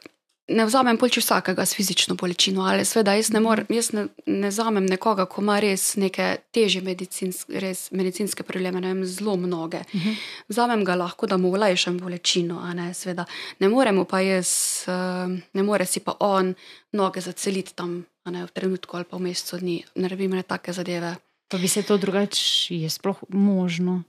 [0.50, 2.62] ne vzamem polči vsakega s fizično bolečino.
[2.66, 6.82] Ali seveda jaz ne, mor, jaz ne, ne vzamem nekoga, ko ima res neke težje
[6.84, 9.82] medicinske, res medicinske probleme, ne vem, zelo mnoge.
[9.94, 10.16] Uh -huh.
[10.48, 13.24] Vzamem ga lahko, da mu olajšam bolečino, a ne seveda.
[13.58, 14.48] Ne moremo pa jaz,
[14.88, 16.54] eh, ne more si pa on
[16.92, 19.84] noge zaceliti tam, a ne v trenutku ali pa v mesecu dni.
[19.94, 21.16] Ne rabim ne take zadeve.
[21.48, 24.02] Pa bi se to drugače, je sploh možno.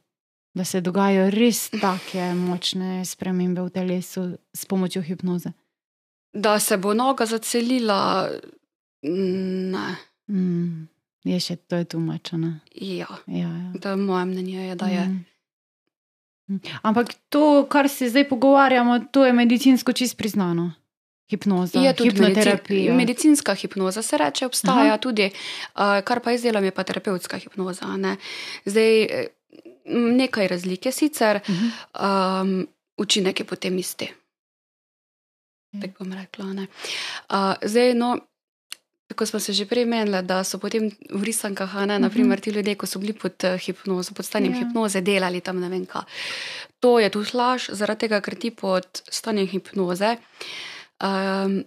[0.53, 5.51] Da se dogajajo res tako močne spremembe v telesu s pomočjo hipnoze
[6.33, 8.29] da se bo noga zacelila.
[9.03, 9.95] Ne.
[10.27, 10.87] Mm,
[11.23, 12.53] je še to je tumačeno.
[12.75, 13.89] Ja, ja, ja.
[13.89, 15.05] je moje mnenje, je, da je.
[15.05, 16.59] Mm.
[16.81, 20.71] Ampak to, kar se zdaj pogovarjamo, to je medicinsko čist priznano.
[21.31, 22.93] Hipnoza, je tudi hipnoterapija.
[22.93, 24.97] Medicinska hipnoza se reče, obstaja Aha.
[24.97, 25.29] tudi,
[26.03, 27.87] kar pa izdelam, je pa terapevtska hipnoza.
[27.97, 28.17] Ne?
[28.65, 29.07] Zdaj,
[30.19, 32.41] nekaj razlike sicer, uh -huh.
[32.41, 32.67] um,
[32.97, 34.11] učinek je potem isti.
[35.71, 36.45] Tako bom rekla.
[36.45, 38.17] Uh, zdaj, no,
[39.07, 42.43] tako smo se že prej menili, da so potem v risankah, ne, naprimer, mhm.
[42.43, 44.59] ti ljudje, ko so bili pod uh, hipnozo, pod stanjem ja.
[44.59, 46.07] hipnoze, delali tam ne vem kaj.
[46.79, 50.17] To je tu laž, zaradi tega, ker ti pod stanjem hipnoze.
[50.99, 51.63] Um,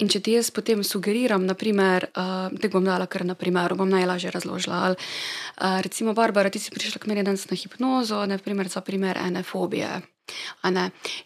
[0.00, 3.90] In če ti jaz potem sugeriram, naprimer, uh, da bom dala kar na primer, bom
[3.92, 4.78] najlažje razložila.
[4.88, 9.20] Ali, uh, recimo, Barbara, ti si prišla k meni danes na hipnozo, naprimer, za primer
[9.20, 10.00] ene fobije.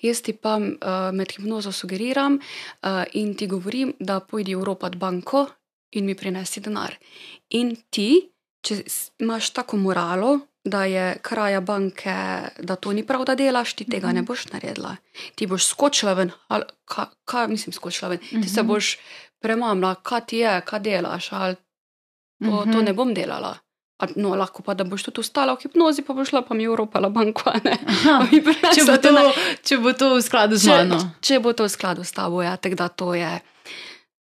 [0.02, 4.90] Jaz ti pa uh, med hipnozo sugeriram uh, in ti govorim, da pojdi v Evropo
[4.90, 5.46] banko
[5.90, 6.96] in mi prinesi denar.
[7.50, 8.30] In ti,
[8.62, 8.82] če
[9.18, 12.14] imaš tako moralo, da je kraja banke,
[12.58, 14.26] da to ni prav, da delaš, ti tega ne mhm.
[14.26, 14.96] boš naredila.
[15.34, 18.18] Ti boš skočila ven, ali kaj, kaj mislim, skočila ven.
[18.18, 18.68] Ti se mhm.
[18.68, 18.96] boš
[19.40, 21.54] premamla, kaj ti je, kaj delaš, ali
[22.44, 23.54] to, to ne bom delala.
[24.16, 27.10] No, lahko pa, da boš tudi ostala v hipnozi, pa boš šla pa mi ali
[27.10, 27.48] banko.
[28.76, 29.12] če, bo to,
[29.64, 30.98] če bo to v skladu z mano.
[31.00, 33.32] Če, če bo to v skladu s tabo, ja, tako da to je,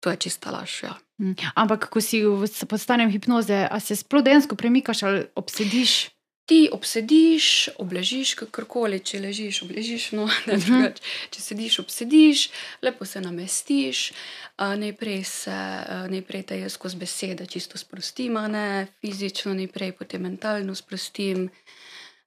[0.01, 0.81] to je čista laž.
[0.89, 0.97] Ja.
[1.21, 1.37] Mm.
[1.61, 6.09] Ampak, ko si v postanju hipnoze, a se sploh dejansko premikaš ali obsediš?
[6.51, 10.83] Ti obsediš, obležiš, kakorkoli, če ležiš, obležiš, no, ne uh -huh.
[10.83, 10.99] več.
[11.31, 12.49] Če sediš, obsediš,
[12.83, 18.87] lepo se namestiš, uh, najprej, se, uh, najprej te jaz skozi besede čisto sprostim, ne
[19.01, 21.51] fizično, najprej potem mentalno sprostim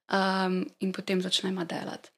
[0.08, 2.08] um, in potem začnemo delati.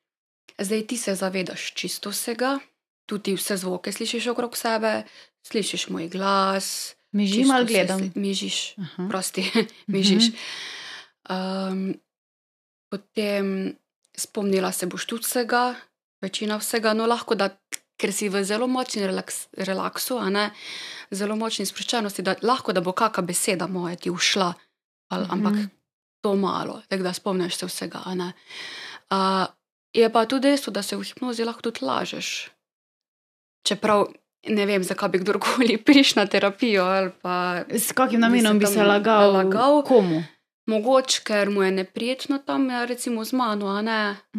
[0.59, 2.59] Zdaj ti se zavedaš čisto vsega,
[3.07, 5.03] tudi vse zvoke slišiš okrog sebe,
[5.43, 6.95] slišiš moj glas.
[7.13, 8.13] Mižiš ali gledam?
[8.25, 8.75] Mižiš,
[9.09, 9.51] prosti,
[9.87, 10.25] mižiš.
[10.29, 10.86] Uh -huh.
[11.31, 11.95] Um,
[12.91, 13.77] potem
[14.17, 15.75] spomnila se boš tudi vsega,
[16.23, 17.51] večina vsega, no lahko da,
[18.01, 20.51] ker si v zelo močni relaks, relaksu, ne,
[21.11, 24.53] zelo močni sproščenosti, da lahko da bo kakšna beseda moja ti ušla,
[25.11, 25.33] ali, mm -hmm.
[25.33, 25.71] ampak
[26.23, 28.03] to malo, tako da spomniš se vsega.
[28.07, 29.47] Uh,
[29.93, 32.51] je pa tudi dejstvo, da se v hipnozi lahko tudi lažeš.
[33.67, 34.07] Čeprav
[34.49, 37.11] ne vem, zakaj bi kdorkoli prišel na terapijo.
[37.23, 39.33] Pa, S kakim namenom bi se lagal?
[39.33, 39.83] lagal?
[39.83, 40.23] Komu?
[40.67, 43.67] Mogoče, ker mu je neprijetno tam, ja, recimo z mano.
[43.67, 43.73] Uh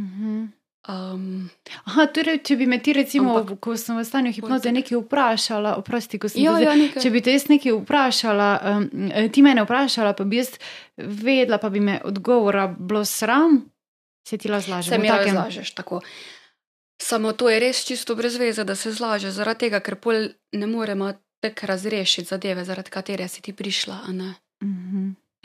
[0.02, 0.48] -huh.
[0.88, 1.50] um,
[1.84, 5.76] Aha, torej, če bi me ti, recimo, ampak, ko sem v stanju hipnoze, nekaj vprašala,
[5.76, 6.76] oprosti, ko sem jo videla.
[6.76, 10.50] Ja, če bi te jaz nekaj vprašala, um, ti mene vprašala, pa bi jaz
[10.98, 13.72] vedela, pa bi me odgovora bilo sram,
[14.28, 14.90] se ti la zlažeš.
[14.90, 15.32] Se mi takem...
[15.32, 16.02] zlažeš tako.
[17.02, 20.68] Samo to je res čisto brez veze, da se zlaže, zaradi tega, ker pol ne
[20.68, 24.00] moremo tako razrešiti zadeve, zaradi katere si ti prišla.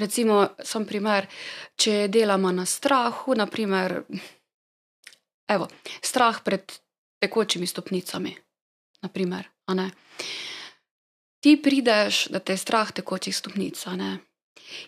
[0.03, 1.29] Recimo, sem primer,
[1.79, 4.01] če delamo na strahu, naprimer,
[5.47, 5.69] evo,
[6.03, 6.75] strah pred
[7.23, 8.35] tekočimi stopnicami.
[9.07, 9.47] Naprimer,
[11.43, 13.79] Ti prideš, da te je strah tekočih stopnic,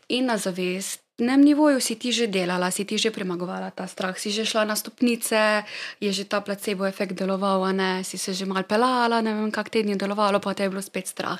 [0.08, 4.18] in na zavest dnem nivoju si ti že delala, si ti že premagovala ta strah,
[4.18, 5.62] si že šla na stopnice,
[6.02, 9.70] je že ta placebo efekt deloval, ne, si se že mal pelala, ne vem, kak
[9.70, 11.38] teden je delovalo, pa te je bilo spet strah.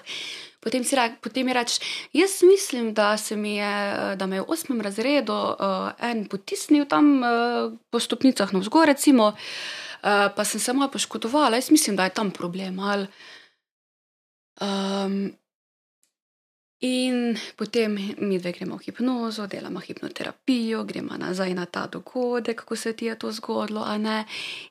[0.63, 3.75] Potem, re, potem mi rečeš, jaz mislim, da, je,
[4.17, 8.89] da me je v osmem razredu uh, en potisnil tam uh, po stopnicah na vzgor,
[8.89, 12.81] recimo, uh, pa sem se malo poškodovala, jaz mislim, da je tam problem.
[12.81, 13.07] Ali,
[14.63, 15.37] um,
[16.85, 22.77] In potem mi dve gremo v hipnozo, delamo hipnoterapijo, gremo nazaj na ta dogodek, kako
[22.77, 23.87] se ti je to zgodilo.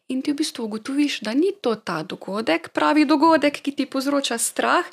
[0.08, 4.38] In ti v bistvu ugotoviš, da ni to ta dogodek, pravi dogodek, ki ti povzroča
[4.38, 4.86] strah.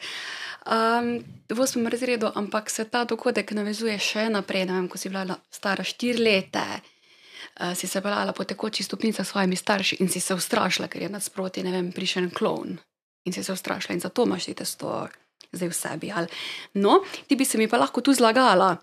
[0.64, 4.64] Um, v osmem razredu, ampak se ta dogodek navezuje še naprej.
[4.64, 9.33] Vem, ko si bila stara štiri leta, uh, si se pelala po tekočih stopnicah s
[9.37, 12.80] svojimi starši in si se ustrašila, ker je nasproti, ne vem, prišel en klon
[13.24, 15.09] in si se ustrašila in zato imaš ti testo
[15.52, 16.10] zdaj v sebi.
[16.10, 16.28] Ali.
[16.74, 18.76] No, ti bi se mi pa lahko tu zlagala,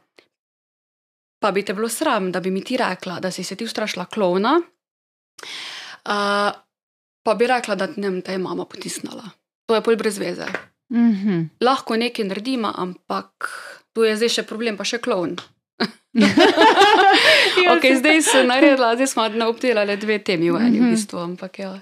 [1.39, 4.05] pa bi te bilo sram, da bi mi ti rekla, da si se ti ustrašila
[4.05, 4.55] klona,
[6.05, 6.51] uh,
[7.23, 9.23] pa bi rekla, da ne vem, te je mama potisnila.
[9.65, 10.45] To je pol brez veze.
[10.89, 11.47] Mm -hmm.
[11.61, 13.49] Lahko nekaj naredimo, ampak
[13.93, 15.35] tu je zdaj še problem, pa še klon.
[17.63, 20.87] Ja, okay, zdaj sem naredila, zdaj smo obdelali dve temi v eni, Mhm.
[20.87, 21.79] v bistvu, ampak ja.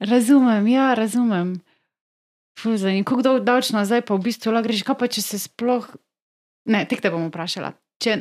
[0.00, 1.60] Razumem, ja, razumem.
[2.60, 5.86] Fuzaj, kako dolgo davč nazaj, pa v bistvu lahko greš, kaj pa če se sploh.
[6.68, 7.72] Ne, tek te bom vprašala.
[7.98, 8.20] Če,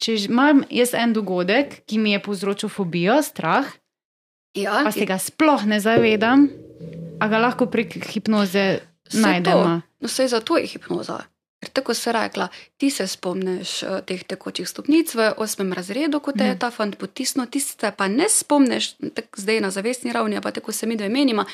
[0.00, 3.68] če imam jaz en dogodek, ki mi je povzročil fobijo, strah,
[4.56, 6.46] ja pa se ga sploh ne zavedam,
[7.20, 8.80] a ga lahko prek hipnoze
[9.12, 9.62] najdemo.
[9.62, 9.80] to.
[9.98, 11.18] No, vse zato je hipnoza.
[11.56, 16.32] Ker tako se rekla, ti se spomniš uh, teh tekočih stopnic v osmem razredu, ko
[16.32, 16.60] te je Mhm.
[16.60, 20.72] ta fant potisnil, ti se pa ne spomniš, tak zdaj na zavestni ravni, pa tako
[20.72, 21.44] se mi dve menima,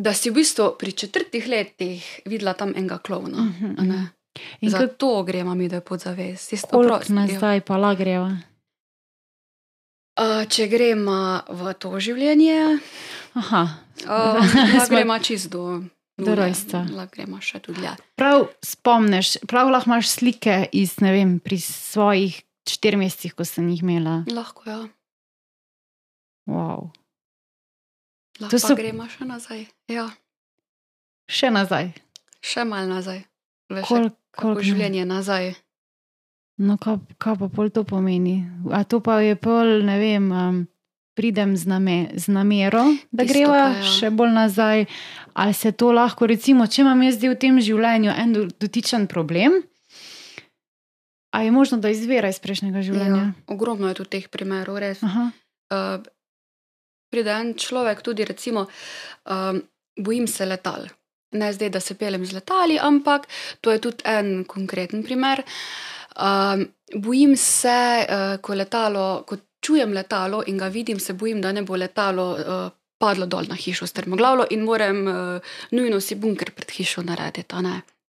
[0.00, 3.44] da si v bistvu pri četrtih letih videla tam enega klovna.
[3.50, 3.98] Mhm, a ne.
[3.98, 4.06] mhm.
[4.60, 6.50] In kako Zato gremo mi, da je pod zavest.
[6.50, 7.16] Tisto koliko prosto, ja.
[7.20, 8.30] nazaj pa lahko greva?
[10.20, 12.78] Uh, če gremo v to življenje,
[13.40, 13.62] Aha,
[14.04, 15.80] uh, gremo čist do,
[16.20, 16.84] Do rojstva.
[17.12, 17.94] Gremo še tudi dlje.
[18.20, 22.36] prav spomniš, prav lahko imaš slike iz, ne vem, pri svojih
[22.68, 24.24] štirih mesecih, ko sem jih imela.
[24.28, 24.80] Lahko, ja.
[26.50, 26.90] Wow.
[28.40, 29.66] Lahko so- gremo še nazaj.
[29.88, 30.08] Ja,
[31.26, 31.92] Še nazaj.
[32.40, 33.22] še malo nazaj.
[33.68, 35.54] Veš, Kol, koliko življenje nazaj.
[36.58, 38.42] No, kaj, kaj pa pol to pomeni?
[38.68, 40.56] A to pa je pol, ne vem, um,
[41.12, 43.84] pridem z, name, z namero, da Tisto greva pa, ja.
[43.84, 44.86] še bolj nazaj.
[45.32, 49.62] Ali se to lahko, recimo, če imam jaz v tem življenju en do- dotičen problem,
[51.30, 53.22] a je možno, da izvira iz prejšnjega življenja?
[53.28, 54.98] Ja, ogromno je tudi teh primerov, res.
[55.00, 55.30] Aha.
[55.70, 56.02] Uh,
[57.10, 58.66] pride en človek, tudi recimo,
[59.26, 59.60] um,
[59.98, 60.88] bojim se letal.
[61.32, 63.28] Ne zdaj, da se pelem z letali, ampak
[63.60, 65.42] to je tudi en konkreten primer.
[66.16, 71.52] Um, bojim se, uh, ko, letalo, ko čujem letalo in ga vidim, se bojim, da
[71.52, 72.70] ne bo letalo uh,
[73.00, 77.54] padlo dol na hišo strmoglavlo in moram uh, nujno si bunker pred hišo narediti.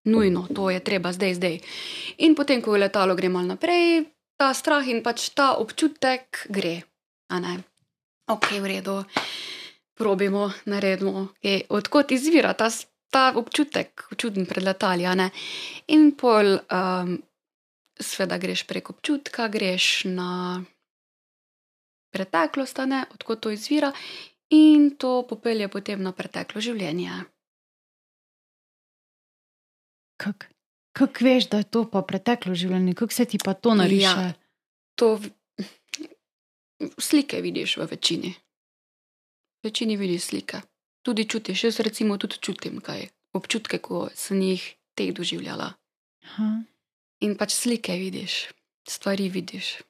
[0.04, 1.58] Nujno, to je treba zdaj, zdaj.
[2.24, 4.06] In potem, ko letalo gre malo naprej,
[4.40, 6.80] ta strah in pač ta občutek gre.
[8.30, 9.04] Ok, v redu,
[9.98, 11.34] probimo, naredimo.
[11.34, 11.66] Okay.
[11.68, 12.70] Odkot izvira ta,
[13.10, 15.30] ta občutek, čuden pred letali, ne.
[15.90, 17.18] In pol, um,
[17.98, 20.62] sveda greš prek občutka, greš na
[22.14, 23.90] preteklost, ne, odkot to izvira,
[24.50, 27.26] in to popelje potem na preteklo življenje.
[30.20, 30.46] Kako
[30.92, 34.04] kak veš, da je to pa preteklo življenje, kako se ti pa to nariše?
[34.04, 34.32] Ja.
[35.00, 35.16] To
[36.98, 38.30] slike vidiš v večini.
[39.60, 40.60] V večini vidiš slike.
[41.02, 44.64] Tudi čutiš, jaz recimo tudi čutim kaj, občutke, ko sem jih
[44.94, 45.72] teh doživljala.
[46.24, 46.48] Aha.
[47.20, 48.48] In pač slike vidiš,
[48.88, 49.80] stvari vidiš.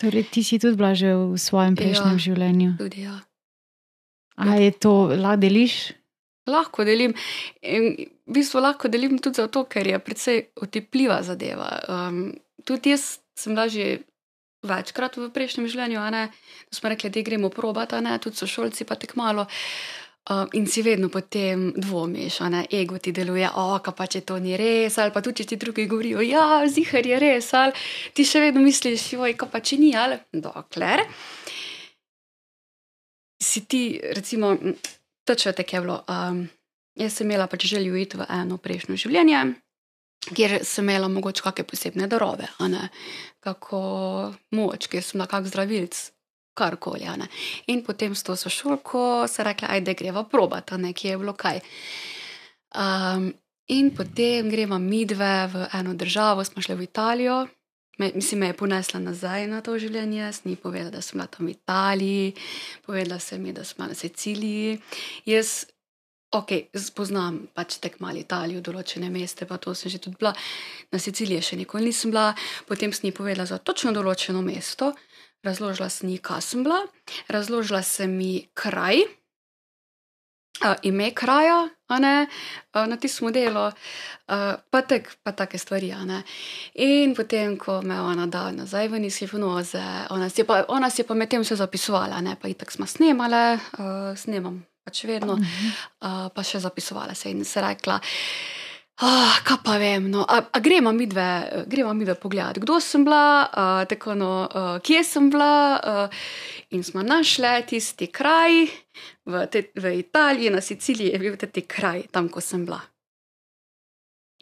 [0.00, 2.24] Torej, ti si tudi bila že v svojem prejšnjem Ja.
[2.24, 2.70] življenju.
[2.78, 3.16] Tudi, ja.
[4.38, 5.92] A je to, lahko deliš?
[6.46, 7.12] Lahko delim.
[7.66, 11.82] In v bistvu lahko delim tudi zato, ker je precej otepljiva zadeva.
[11.88, 14.06] Um, tudi jaz sem bila že
[14.66, 16.26] večkrat v prejšnjem življenju, da
[16.74, 19.46] smo rekli, da gremo probat, ne, tudi so šolci pa tek malo.
[20.28, 24.58] Um, in si vedno potem dvomiš, ne, ego ti deluje, oka pa če to ni
[24.60, 27.72] res, ali pa tudi če ti drugi govorijo, ja, zihar je res, ali
[28.12, 31.06] ti še vedno misliš, joj, ka pa če ni, ali dokler.
[33.40, 34.52] Si ti, recimo,
[35.24, 35.96] točno tako je bilo.
[36.12, 36.44] Um,
[36.98, 39.46] jaz sem imela pač željo iti v eno prejšnjo življenje,
[40.26, 42.48] kjer sem imela mogoče kakšne posebne darove,
[43.40, 43.80] kako
[44.50, 45.98] moč, ker sem bila kak zdravilc,
[46.58, 47.06] karkoli.
[47.66, 51.32] In potem s to sošolko se rekla, ajde greva probati, a ne kje je bilo
[51.32, 51.60] kaj.
[52.74, 53.30] Um,
[53.68, 57.46] in potem greva midve v eno državo, smo šli v Italijo.
[57.98, 61.26] Me, mislim, me je ponesla nazaj na to življenje, jaz ni povedala, da sem bila
[61.26, 62.34] tam v Italiji,
[62.86, 64.78] povedala sem mi, da sem bila na Siciliji.
[65.26, 65.64] Jaz,
[66.30, 70.34] ok, spoznam pač tek malo Italijo, določene meste, pa to sem že tudi bila.
[70.92, 72.34] Na Siciliji še nikoli nisem bila,
[72.68, 74.92] potem sem ji povedala za točno določeno mesto,
[75.44, 76.82] razložila sem ji, kaj sem bila,
[77.32, 79.00] razložila sem ji kraj,
[80.64, 82.14] uh, ime kraja, ne,
[82.76, 85.94] uh, na tistem modelu, uh, pa, tak, pa take stvari.
[86.74, 90.66] In potem, ko me je ona dala nazaj ven iz hipnoze, ona si je pa,
[90.68, 95.04] ona si je pa medtem vse zapisovala, ne, pa itak smo snemale, uh, snemam pač
[95.08, 98.00] vedno, uh, pa še zapisovala se in se rekla.
[98.98, 102.80] Ah, kaj pa vem, no, a, a gremo mi dve, gremo mi dve pogledati, kdo
[102.82, 105.54] sem bila, uh, tako no, uh, kje sem bila.
[105.78, 106.22] Uh,
[106.74, 108.66] in smo našli tisti kraj
[109.24, 112.80] v, te, v Italiji, na Siciliji je bil ti kraj, tam, ko sem bila.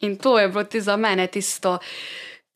[0.01, 1.77] In to je bilo ti za mene tisto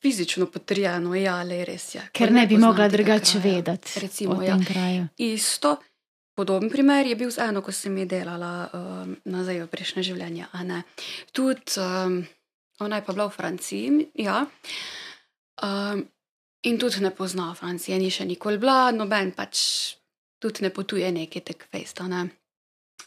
[0.01, 2.01] fizično potrjeno, ja, le res je.
[2.13, 3.99] Ker ne bi mogla drugače vedeti.
[4.01, 4.57] Recimo, o ja.
[4.57, 5.07] tem kraju.
[5.17, 5.77] Isto,
[6.35, 10.47] podoben primer je bil z eno, ko sem ji delala um, nazaj v prejšnje življenje.
[11.35, 12.21] Tudi um,
[12.81, 14.45] ona je pa bila v Franciji, ja.
[15.61, 16.05] Um,
[16.65, 19.61] in tudi ne pozna Francije, ni še nikoli bila, noben pač
[20.41, 22.07] tudi ne potuje neki tek festa.
[22.09, 22.25] Ne.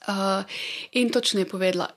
[0.06, 0.44] Uh,
[0.92, 1.88] in točno je povedala,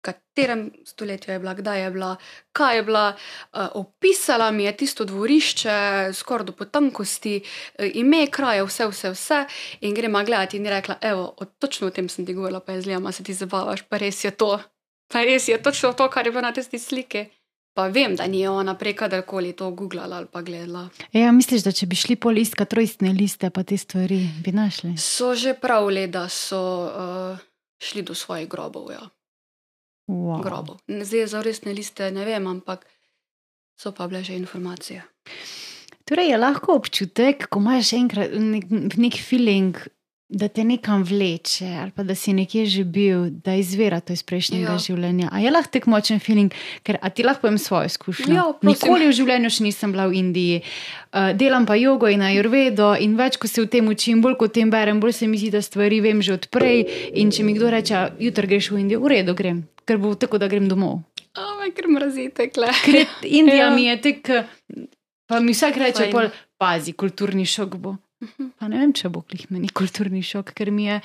[0.00, 2.16] katerem stoletju je bila, kdaj je bila,
[2.52, 3.06] kaj je bila.
[3.52, 9.44] Uh, opisala mi je tisto dvorišče, skoraj do potankosti, uh, ime kraja, vse, vse, vse.
[9.80, 12.72] In gremo gledati in je rekla, evo, o, točno o tem sem ti govorila, pa
[12.72, 14.58] je zlema, se ti zabavaš, pa res je to.
[15.12, 17.26] Pa res je točno to, kar je bilo na tisti sliki.
[17.78, 20.88] Pa vem, da ni ona prej kadarkoli to googlala ali pa gledala.
[21.12, 24.96] Ja, misliš, da če bi šli po listka trojstne liste, pa te stvari bi našli?
[24.98, 27.38] So že pravili, da so uh,
[27.78, 28.90] šli do svojih grobov.
[28.90, 29.06] Ja.
[30.08, 30.40] Wow.
[30.42, 30.80] grobov.
[30.88, 32.86] Zdaj za resne liste ne vem, ampak
[33.76, 35.04] so pa bile že informacije.
[36.08, 38.64] Torej je lahko občutek, ko imaš enkrat nek,
[38.96, 39.76] nek feeling,
[40.28, 44.22] da te nekam vleče, ali pa da si nekje že bil, da izvira to iz
[44.22, 44.78] prejšnjega Ja.
[44.78, 45.28] življenja.
[45.32, 46.52] A je lahko tako močen feeling,
[46.82, 48.34] ker ti lahko povem svojo izkušnjo.
[48.34, 48.68] Ja, prosim.
[48.88, 50.62] Nikoli v življenju še nisem bila v Indiji,
[51.12, 54.52] uh, delam pa jogo in ajurvedo in več, ko se v tem učim, bolj kot
[54.52, 56.84] tem berem, bolj se mi zdi, da stvari vem že odprej.
[57.16, 60.12] In če mi kdo reče, "A, jutri greš v Indijo, v redu grem, ker bo
[60.14, 61.00] tako, da grem domov.
[61.38, 62.68] Ampak ker mrazite, kle.
[62.84, 63.70] Ker Indija Ja.
[63.70, 64.28] mi je tek,
[65.26, 66.28] pa mi vsak reče, pol,
[66.58, 67.96] pazi, kulturni šok bo.
[68.20, 68.48] Mhm.
[68.58, 70.96] Pa ne vem, če bo klih meni kulturni šok, ker mi je,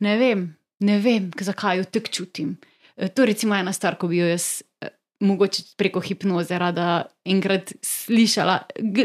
[0.00, 0.46] ne vem,
[0.80, 2.54] ne vem, zakaj jo tako čutim.
[2.96, 4.62] E, To recimo ena stvar, ko bi jo jaz.
[4.80, 4.88] e,
[5.22, 6.86] Mogoče preko hipnoze rada
[7.24, 8.56] enkrat slišala.
[8.80, 9.04] G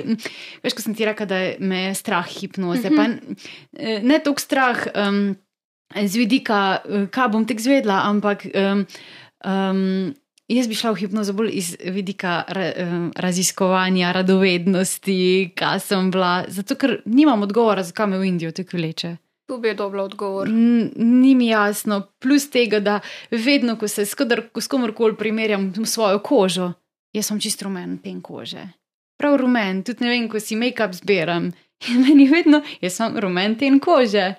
[0.64, 2.90] veš, ko sem ti rekla, da me je strah hipnoze.
[2.90, 2.96] Mhm.
[2.96, 3.36] Pa n-
[3.78, 5.36] e, ne toliko strah um,
[5.94, 6.80] z vidika,
[7.14, 8.82] kaj bom tek zvedla, ampak um,
[9.46, 10.14] um,
[10.48, 12.72] jaz bi šla v hipnozo bolj iz vidika ra,
[13.16, 15.20] raziskovanja, radovednosti,
[15.56, 16.44] kaj sem bila.
[16.48, 19.16] Zato, ker nimam odgovora, zakaj me v Indijo tako vleče.
[19.48, 20.48] Tu bi je dobil odgovor.
[20.48, 23.00] N- Ni mi jasno, plus tega, da
[23.32, 26.74] vedno, ko se s kadar- s komorkoli primerjam svojo kožo,
[27.14, 28.66] jaz sem čist rumen pen kože.
[29.18, 31.52] Prav rumen, tudi ne vem, ko si make-up zbiram.
[31.88, 34.36] In meni vedno, jaz sem rumen ten kože.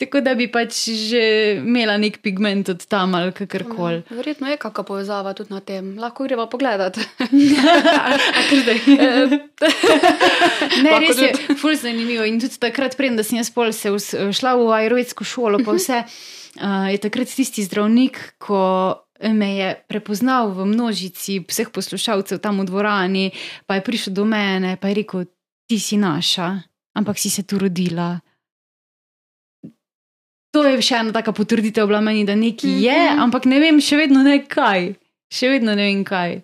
[0.00, 1.22] Tako da bi pač že
[1.60, 4.02] imela nek pigment od tam ali kakorkoli.
[4.08, 5.92] Verjetno je kakšna povezava tudi na tem.
[6.00, 6.96] Lahko greva pogledat.
[8.06, 8.78] A kar zdaj?
[10.84, 11.30] Ne, res je,
[11.60, 12.24] ful zanimivo.
[12.24, 13.92] In tudi takrat, preden sem jaz pol se
[14.32, 18.60] šla v ajurvedsko šolo, pa vse, uh, je takrat tisti zdravnik, ko
[19.20, 23.26] me je prepoznal v množici vseh poslušalcev tam v dvorani,
[23.68, 25.28] pa je prišel do mene, je rekel,
[25.68, 26.56] ti si naša,
[26.96, 28.16] ampak si se tu rodila.
[30.50, 33.20] To je še ena taka potrditev bila meni, da nekaj je, Mhm.
[33.20, 34.94] ampak ne vem, še vedno ne kaj.
[35.30, 36.42] Še vedno ne vem kaj.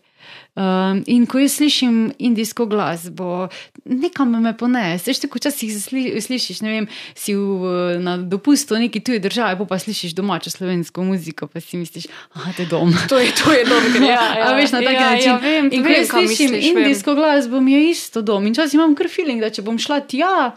[0.56, 3.48] Um, in ko jaz slišim indijsko glasbo,
[3.84, 5.04] nekam me ponese.
[5.04, 7.60] Veš, tako včasih sli, slišiš, ne vem, si v,
[8.00, 12.06] na dopustu v neki tuji državi, pa, pa slišiš domačo slovensko muziko, pa si misliš,
[12.32, 12.88] ah, te dom.
[13.10, 15.28] To je, to je dobro, ja, ja, A veš, na tak ja, način.
[15.28, 16.78] Ja, vem, In ko vem, jaz slišim misliš, vem.
[16.78, 18.46] indijsko glasbo, mi je isto dom.
[18.46, 20.56] In včasih imam kar feeling, da če bom šla tja,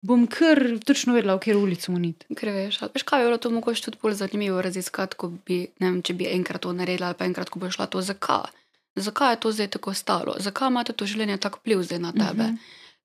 [0.00, 2.26] bom kar točno vedela, v katero ulico muniti.
[2.36, 5.90] Ker veš, ali veš, kaj je to mogoče tudi bolj zanimivo raziskati, ko bi, ne
[5.90, 8.50] vem, če bi enkrat to naredila, ali pa enkrat, ko bo šla to, zakaj.
[8.96, 10.34] Zakaj je to zdaj tako stalo?
[10.38, 12.44] Zakaj ima to življenje tako vpliv zdaj na tebe?
[12.52, 12.56] Mhm.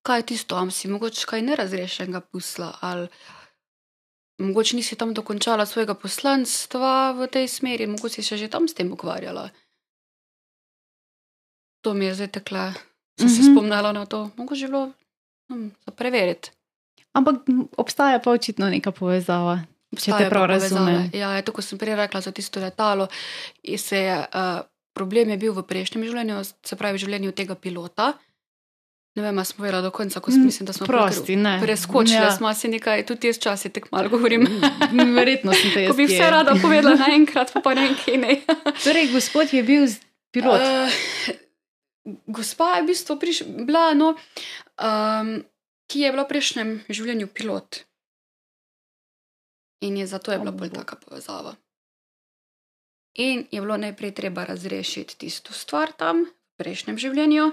[0.03, 3.07] Kaj je tisto, am si mogoče kaj nerazrešenega pusla, ali
[4.37, 8.73] mogoče nisi tam dokončala svojega poslanstva v tej smeri, mogoče si se že tam s
[8.73, 9.49] tem ukvarjala.
[11.81, 12.73] To mi je zdaj tekle,
[13.19, 13.51] sem se Mhm.
[13.51, 14.91] spomnila na to, mogoče je bilo
[15.49, 16.51] hm, za preveriti.
[17.13, 17.45] Ampak
[17.77, 19.59] obstaja pa očitno neka povezava.
[19.93, 21.09] Če te prav razumem.
[21.13, 23.07] Ja, je, tako sem prej rekla za tisto letalo.
[23.77, 28.15] Se je, uh, problem je bil v prejšnjem življenju, se pravi v življenju tega pilota.
[29.13, 31.59] Ne vem, ali smo vedela do konca, ko Mm, sem mislim, da smo Prosti, ne.
[31.61, 32.23] preskočili, Ja.
[32.23, 32.31] ja.
[32.33, 34.47] smo si nekaj, tudi jaz časi tako malo govorim.
[34.91, 35.89] M, Verjetno sem te jaz.
[35.91, 38.41] Ko bi vse rada povedala naenkrat, pa pa ne kaj ne.
[38.83, 39.85] Torej, gospod je bil
[40.33, 40.57] pilot.
[40.57, 40.89] Uh,
[42.27, 44.15] gospa je v bistvu priš, bila, no,
[44.75, 45.43] um,
[45.93, 47.83] ki je bila v prejšnjem življenju pilot.
[49.85, 51.53] In je zato je bila bolj taka povezava.
[53.21, 57.45] In je bilo najprej treba razrešiti tisto stvar tam, v prejšnjem življenju,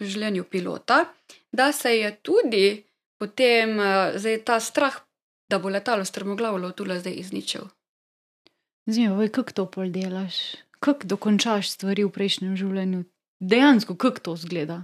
[0.00, 1.04] v življenju pilota,
[1.52, 2.80] da se je tudi
[3.20, 4.96] potem uh, zdaj ta strah,
[5.52, 7.68] da bo letalo strmoglavilo, tudi zdaj izničil.
[8.88, 10.40] Zanimivo, kako to pol delaš?
[10.82, 13.04] kako dokončaš stvari v prejšnjem življenju?
[13.38, 14.82] Dejansko, kako to zgleda?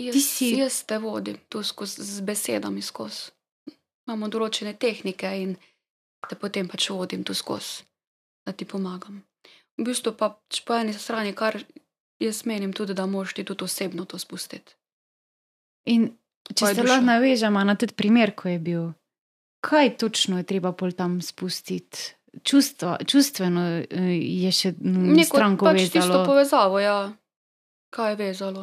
[0.00, 3.30] Jaz, si- jaz te vodim tu skozi z besedami skozi.
[4.06, 5.56] Imamo določene tehnike in
[6.22, 7.84] te potem pač vodim tu skozi,
[8.46, 9.22] da ti pomagam.
[9.76, 11.56] V bistvu pa pač po eni strani, kar
[12.18, 14.72] jaz menim tudi, da moš ti tudi osebno to spustiti.
[15.86, 16.10] In
[16.46, 18.82] če se lahko navežemo na tudi primer, ko je bil,
[19.60, 21.98] kaj točno je treba pol tam spustiti?
[22.42, 26.24] Čustvo, čustveno eh, je še mm, Neko stranko pač tisto vezalo.
[26.24, 26.98] povezavo, ja.
[27.90, 28.62] Kaj je vezalo?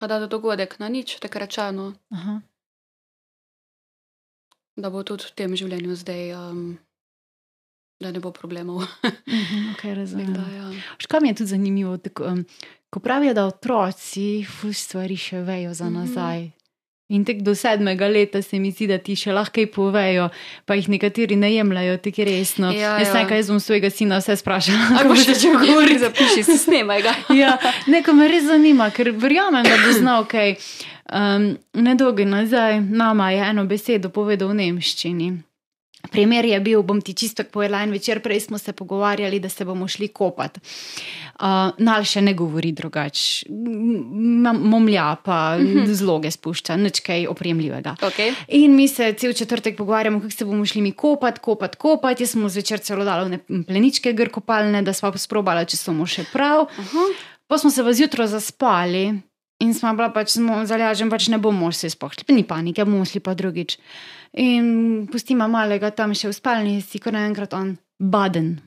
[0.00, 2.40] Pa da je dogodek na nič, tako rečeno, Aha.
[4.74, 6.78] da bo tudi v tem življenju zdaj, um,
[8.00, 8.80] da ne bo problemov.
[9.26, 10.32] Mhm, okay, razumem.
[10.32, 10.68] da, ja.
[10.98, 12.44] Škam je tudi zanimivo, tako, um,
[12.88, 15.94] ko pravijo, da otroci ful stvari še vejo za Mhm.
[15.94, 16.50] nazaj.
[17.10, 20.28] In tek do sedmega leta se mi zdi, da ti še lahko kaj povejo,
[20.62, 22.70] pa jih nekateri ne jemljajo tako resno.
[22.70, 23.16] Ja, jaz ja.
[23.18, 25.00] nekaj, jaz bom svojega sina vse sprašala.
[25.00, 25.98] Ali ko bo boš govoriti, govoriti.
[26.04, 27.14] zapiši si, snemaj ga.
[27.40, 27.56] Ja,
[27.90, 30.54] neko me res zanima, ker verjamem, da bo znal kaj.
[31.10, 35.32] Um, Nedolgo nazaj nama je eno besedo povedal v nemščini.
[36.10, 39.64] Primer je bil, bom ti čisto povedala, en večer prej smo se pogovarjali, da se
[39.64, 40.58] bomo šli kopat.
[41.40, 43.48] Uh, Nal še ne govori drugače,
[44.60, 45.56] momlja pa
[45.88, 47.96] zloge spušča, nič kaj opremljivega.
[48.10, 48.34] Okay.
[48.58, 52.20] In mi se cel četrtek pogovarjamo, kako se bomo šli mi kopat, kopat, kopat.
[52.20, 56.68] Jaz smo zvečer celo dali one pleničke grkopalne, da smo sprobali, če smo še prav.
[56.78, 57.08] Aha.
[57.50, 59.08] Pa smo se v zjutraj zaspali
[59.60, 63.34] in smo bila pač zalažen, pač ne bomo se spohli, ni panike, bomo šli pa
[63.36, 63.76] drugič.
[64.38, 68.60] In pustimo malega tam še v spalnici, ko naenkrat on baden.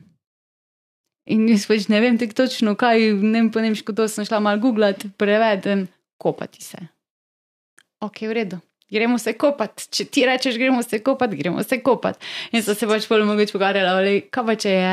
[1.32, 4.41] In jaz pač ne vem tako točno, kaj ne vem po nemško, to sem šla
[4.43, 5.86] malo googlat, prevedem,
[6.20, 6.82] kopati se.
[8.03, 8.59] Ok, v redu.
[8.91, 9.88] Gremo se kopati.
[9.89, 12.20] Če ti rečeš, gremo se kopati, gremo se kopati.
[12.51, 14.91] In so se pač pol mogoče pogovarjali, kaj pa če je.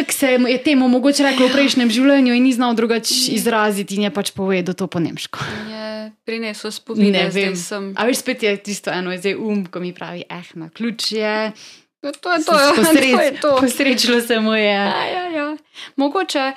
[0.00, 4.08] Tako se je temu mogoče rekel v prejšnjem življenju in ni znal drugače izraziti, in
[4.08, 5.44] je pač povedal to po nemško.
[5.68, 7.56] Je prinesel spomin, Ne vem.
[7.56, 7.92] sem.
[7.96, 11.20] A veš, spet je tisto eno, zdaj um, ko mi pravi, eh, na ključ je.
[11.20, 11.52] Ja,
[12.00, 12.72] To je to, ja,
[13.16, 13.56] to je to.
[13.60, 14.64] Posrečilo se mu je.
[14.64, 15.56] Ja, ja, ja.
[15.96, 16.52] Mogoče,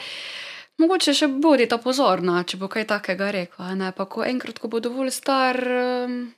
[0.79, 3.75] mogoče še bodite pozorna, če bo kaj takega rekel.
[3.75, 3.91] Ne?
[3.91, 5.59] Pa ko enkrat, ko bo dovolj star,
[6.07, 6.31] um,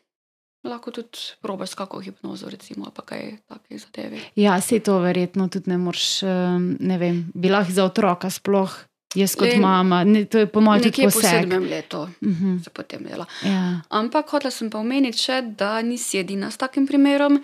[0.66, 1.10] lahko tudi
[1.42, 4.20] probaš kako hipnozo, recimo, pa kaj takih zadev.
[4.36, 8.76] Ja, se to verjetno tudi ne moreš, um, ne vem, bi lahko za otroka sploh.
[9.16, 12.58] Jaz kot Le- mama, ne, to je po mojem tudi Nekje po sedmem letu Mhm,
[12.60, 13.26] se potem dela.
[13.42, 13.80] ja.
[13.90, 17.40] Ampak hotela sem pa omeniti še, da nisi edina s takim primerom.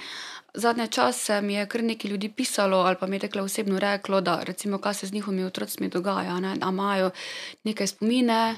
[0.53, 4.19] Zadnje čase mi je kar nekaj ljudi pisalo, ali pa mi je teklo osebno reklo,
[4.21, 6.57] da recimo, kaj se z njihovimi otroci dogaja, ne?
[6.57, 7.11] da imajo
[7.63, 8.55] neke spomine,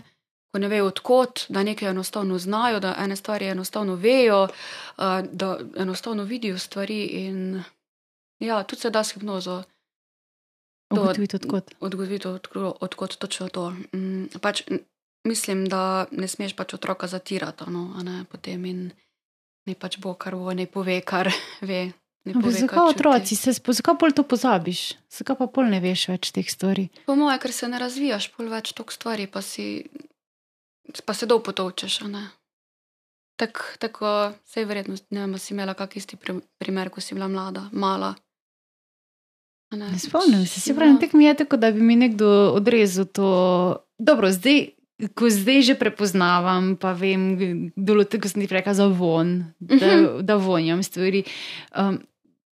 [0.53, 4.47] ko ne vejo odkot, da nekaj enostavno znajo, da ene stvari enostavno vejo,
[5.23, 5.47] da
[5.77, 6.99] enostavno vidijo stvari.
[7.05, 7.63] In
[8.39, 9.63] ja, tudi se da s hipnozo
[10.89, 11.71] To- Ugotoviti odkot.
[11.79, 13.69] odgovoriti, odkro- odkot točno to.
[13.93, 14.61] Mm, pač,
[15.23, 15.81] mislim, da
[16.11, 18.91] ne smeš pač otroka zatirati, no, ne potem in
[19.65, 21.31] ne pač bo, kar bo, ne pove, kar
[21.61, 21.91] ve.
[22.25, 24.93] Zakaj otroci, se, zakaj pol to pozabiš?
[25.09, 26.85] Zakaj pa pol ne veš več teh stvari?
[27.05, 29.87] Po mojem, ker se ne razvijaš, pol več tok stvari, pa, si,
[31.01, 32.01] pa se dolgo potovčeš.
[32.03, 32.27] ne.
[33.35, 34.07] Tako, tako
[34.45, 37.69] se je verjetno, ne vem, si imela kak isti pri- primer, ko si bila mlada,
[37.73, 38.13] mala.
[39.71, 43.05] A Ne spomnim se, se pravi, tako mi je tako, da bi mi nekdo odrezal
[43.07, 43.29] to.
[43.97, 44.67] Dobro, zdaj,
[45.09, 47.23] ko zdaj že prepoznavam, pa vem,
[47.75, 50.21] dolo, tako sem ti rekel, za von, da, Mhm.
[50.21, 51.23] da vonjam stvari.
[51.73, 52.01] Um,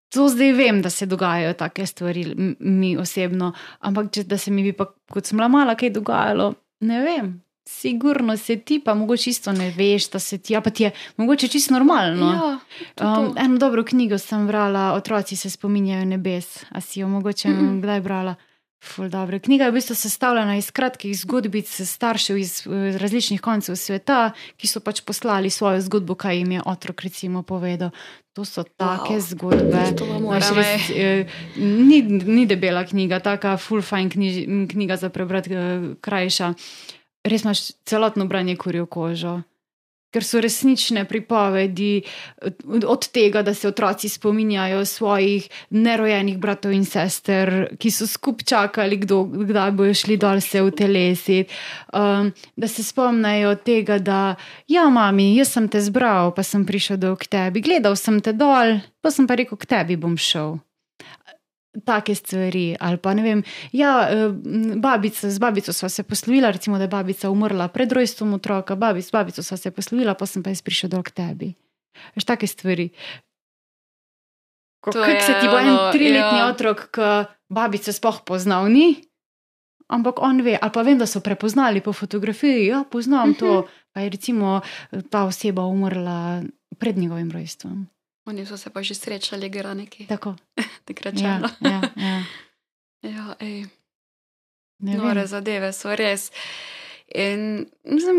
[0.09, 2.23] To zdaj vem, da se dogajajo take stvari,
[2.61, 3.51] mi osebno,
[3.81, 6.47] ampak če, da se mi bi pa, kot sem bila mala, kaj dogajalo,
[6.81, 7.27] ne vem.
[7.71, 10.91] Sigurno se ti, pa mogoče isto ne veš, da se ti, a pa ti je
[11.17, 12.33] mogoče čisto normalno.
[12.33, 12.59] Ja,
[13.01, 16.65] Um, eno dobro knjigo sem brala, Otroci se spominjajo nebes.
[16.71, 17.61] A si jo mogoče mm.
[17.61, 17.81] -mm.
[17.83, 18.35] kdaj brala?
[18.85, 19.39] Ful, dobro.
[19.39, 24.67] Knjiga je v bistvu sestavljena iz kratkih zgodbic staršev iz eh, različnih koncev sveta, ki
[24.67, 27.91] so pač poslali svojo zgodbo, kaj jim je otrok recimo povedal.
[28.33, 29.21] To so take Wow.
[29.21, 29.83] zgodbe.
[30.21, 35.95] Moram, res, eh, ni, ni debela knjiga, taka full fine knjiž, knjiga za prebrati, eh,
[36.01, 36.55] krajša.
[37.29, 39.39] Res imaš celotno branje kurjo kožo.
[40.09, 42.01] Ker so resnične pripovedi
[42.65, 48.97] od- tega, da se otroci spominjajo svojih nerojenih bratov in sester, ki so skupaj čakali,
[48.97, 51.45] kdo, kdaj bojo šli dol se v telesi.
[51.93, 54.35] Um, da se spomnijo tega, da
[54.69, 58.33] ja, mami, jaz sem te zbral, pa sem prišel dol k tebi, gledal sem te
[58.33, 60.57] dol, pa sem pa rekel, k tebi bom šel.
[61.85, 63.43] Take stvari, ali pa ne vem.
[63.73, 64.33] Ja, eh,
[64.77, 69.07] babica, z babico sva se poslovila, recimo, da je babica umrla pred rojstvom otroka, babic,
[69.07, 71.53] z babico sva se poslovila, pa sem pa jaz prišel dol k tebi.
[72.17, 72.89] Veš, take stvari.
[74.81, 76.49] Kako se ti bo en triletni ja.
[76.49, 77.11] otrok, ki
[77.53, 79.05] babice sploh poznal, ni?
[79.89, 83.39] Ampak on ve, ali pa vem, da so prepoznali po fotografiji, ja, poznam uh -huh.
[83.39, 83.53] to.
[83.61, 83.69] Mhm.
[83.93, 84.61] Pa je recimo
[85.11, 86.43] ta oseba umrla
[86.79, 87.87] pred njegovim rojstvom.
[88.29, 90.07] Oni so se pa že srečali, gre neki.
[90.07, 90.37] Tako.
[90.89, 91.25] Takrat že.
[91.25, 92.19] Ja, ja, ja.
[93.17, 93.67] ja, ej.
[94.79, 96.31] Nore zadeve so res.
[97.15, 97.67] In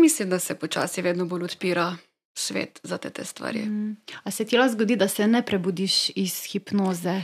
[0.02, 1.96] mislim, da se počasi vedno bolj odpira
[2.34, 3.58] svet za te, te stvari.
[3.58, 3.96] Mm.
[4.24, 7.22] A se ti lahko zgodi, da se ne prebudiš iz hipnoze?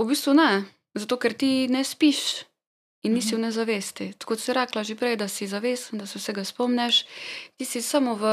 [0.00, 0.64] V bistvu ne,
[0.94, 2.44] zato ker ti ne spiš
[3.04, 3.46] in nisi v mhm.
[3.46, 4.12] nezavesti.
[4.24, 7.04] Kot si rekla že prej, da si zavesten, da se vsega spomniš,
[7.56, 8.24] ti si samo v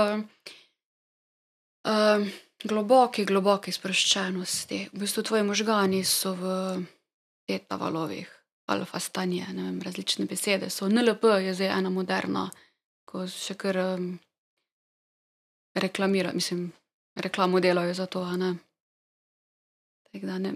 [1.84, 2.28] uh,
[2.64, 4.90] globoki, globoki sproščenosti.
[4.94, 6.54] V bistvu tvoji možgani so v
[7.48, 8.28] teta valovih,
[8.72, 10.70] alfa stanje, ne vem, različne besede.
[10.70, 12.50] So NLP je zdaj ena moderna,
[13.06, 13.82] ko še kar.
[13.96, 14.14] Um,
[15.76, 16.72] reklamira, mislim,
[17.16, 18.38] reklamo delajo za to.
[18.38, 18.56] Ne?
[20.14, 20.54] Da, ne,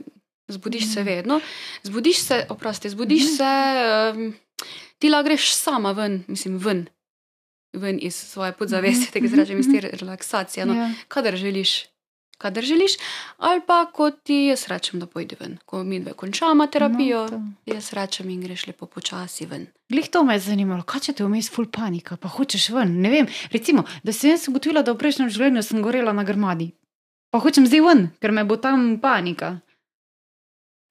[0.47, 1.09] zbudiš se mhm.
[1.09, 1.39] vedno,
[1.83, 3.35] zbudiš se, oprosti, zbudiš mm.
[3.37, 3.43] se,
[4.15, 4.35] um,
[4.99, 6.85] ti la greš sama ven, mislim, ven,
[7.73, 9.11] ven iz svoje podzavesti, mm.
[9.11, 10.65] tega izražam, iz te relaksacije.
[10.65, 10.89] No, yeah.
[10.89, 10.93] Ja.
[11.07, 11.85] Kadar želiš,
[12.37, 12.91] kadar želiš,
[13.37, 15.57] ali pa ko ti jaz rečem, da pojdi ven.
[15.65, 19.67] Ko mi dve končamo terapijo, no, jaz rečem in greš lepo počasi ven.
[19.89, 22.97] Glej, to me je zanimalo, kaj če te vmes ful panika, pa hočeš ven.
[23.01, 26.71] Ne vem, recimo, da sem jaz ugotovila, da v prejšnjem življenju sem gorela na grmadi.
[27.31, 29.57] Pa hočem zdaj ven, ker me bo tam panika.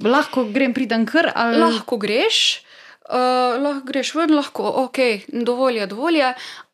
[0.04, 1.60] Lahko grem pridem kar ali.
[1.62, 2.62] Lahko greš.
[3.06, 4.98] Uh, lahko greš ven, lahko, ok,
[5.30, 6.30] dovolj je, dovolj je,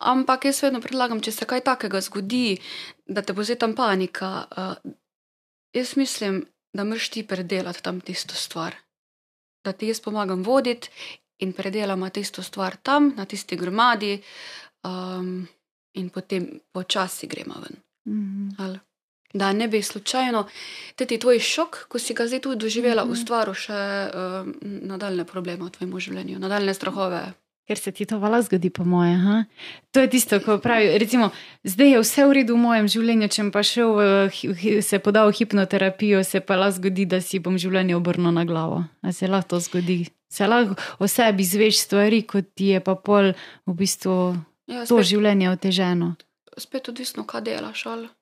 [0.09, 2.57] ampak jaz vedno predlagam, če se kaj takega zgodi,
[3.07, 4.45] da te bo zdaj tam panika.
[4.57, 4.93] Uh,
[5.73, 8.75] jaz mislim, da moraš ti predelati tam tisto stvar.
[9.65, 10.89] Da ti jaz pomagam voditi
[11.39, 14.23] in predelamo tisto stvar tam, na tisti gromadi,
[14.85, 15.49] um,
[15.95, 17.77] in potem počasi gremo ven.
[18.07, 18.79] Mm -hmm
[19.33, 20.49] da ne bi slučajno
[20.97, 23.13] ti tvoj šok, ko si ga zdaj tu doživela, mm -hmm.
[23.13, 27.33] ustvaril še uh, nadaljne probleme v tvojem življenju, nadaljne strahove.
[27.73, 29.16] Ker se ti to vala zgodi, po moje.
[29.16, 29.37] Ha?
[29.97, 31.31] To je tisto, ko pravi, recimo,
[31.64, 33.97] zdaj je vse v redu v mojem življenju, če pa šel
[34.85, 38.85] se podal v hipnoterapijo, se pa lahko zgodi, da si bom življenje obrnil na glavo.
[39.01, 40.03] A se lahko to zgodi.
[40.29, 43.33] Se lahko o sebi zveš stvari, kot ti je pa pol
[43.64, 44.37] v bistvu
[44.68, 46.12] ja, spet, to življenje oteženo.
[46.61, 47.89] Spet odvisno, kaj delaš.
[47.89, 48.12] Ali?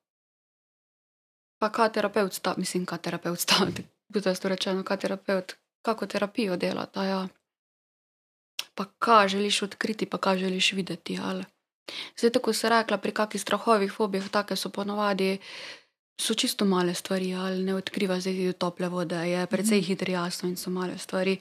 [1.60, 3.66] pa kaj terapeut sta, mislim, kaj terapeut sta,
[4.12, 6.86] da je to rečeno, kaj terapeut, kako terapijo dela.
[6.86, 7.20] Ta, ja.
[8.80, 11.18] Pa kaj želiš odkriti, pa kaj želiš videti.
[11.22, 11.44] Ali.
[12.16, 15.38] Zdaj, tako se rekla, pri kakih strahovih, fobijah, take so ponovadi.
[16.20, 19.84] So čisto male stvari, ali ne odkriva zdaj tople vode, je precej mm.
[19.84, 21.36] hitro jasno in so male stvari.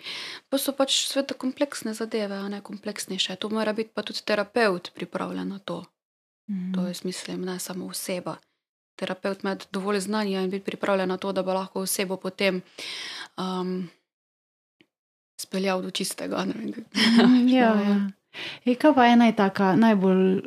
[0.50, 3.36] Pa so pač svete kompleksne zadeve, a ne kompleksnejše.
[3.36, 5.86] To mora biti pa tudi terapeut pripravljen na to.
[6.52, 6.74] Mm.
[6.76, 8.38] To je smisel, ne samo oseba
[9.00, 12.62] terapeut imeti dovolj znanja in biti pripravljen na to, da bo lahko osebo potem
[13.38, 13.90] um,
[15.40, 16.46] speljal do čistega.
[16.46, 17.98] Mm, ja, ja.
[18.66, 20.42] E, kaj pa je ena taka najbolj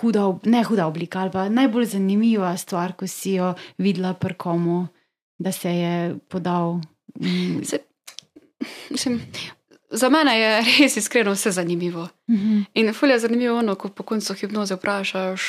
[0.00, 4.86] huda, ne huda oblika, ali pa najbolj zanimiva stvar, ko si jo videla pri komu,
[5.38, 6.80] da se je podal?
[7.62, 7.78] Se,
[8.90, 9.20] mislim,
[9.94, 12.02] Za mene je res iskreno vse zanimivo.
[12.02, 12.52] Uh mhm.
[12.52, 12.64] -huh.
[12.74, 15.42] In fulje je zanimivo, ono, ko po koncu hipnoze vprašaš,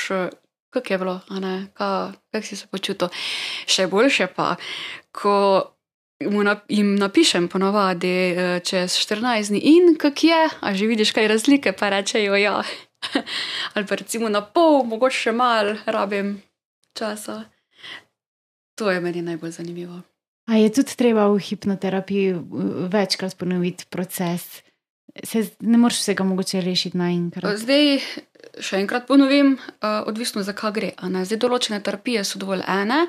[0.70, 1.20] kako je bilo,
[1.74, 3.08] kako kak si se počutil.
[3.68, 4.56] Še boljše pa,
[5.12, 5.64] ko
[6.68, 11.72] jim napišem ponovadi eh, čez 14 dni in kako je, a že vidiš kaj razlike,
[11.72, 12.63] pa rečejo ja.
[13.74, 16.41] Ali pa recimo na pol, mogoče še mal, rabim
[16.97, 17.43] časa.
[18.76, 20.01] To je meni najbolj zanimivo.
[20.45, 22.36] A je tudi treba v hipnoterapiji
[22.91, 24.61] večkrat ponoviti proces?
[25.24, 27.57] Se ne moreš vsega mogoče rešiti naenkrat.
[27.57, 27.99] Zdaj,
[28.60, 30.91] še enkrat ponovim, uh, odvisno za kaj gre.
[31.00, 33.06] Zdaj, določene terapije so dovolj ene,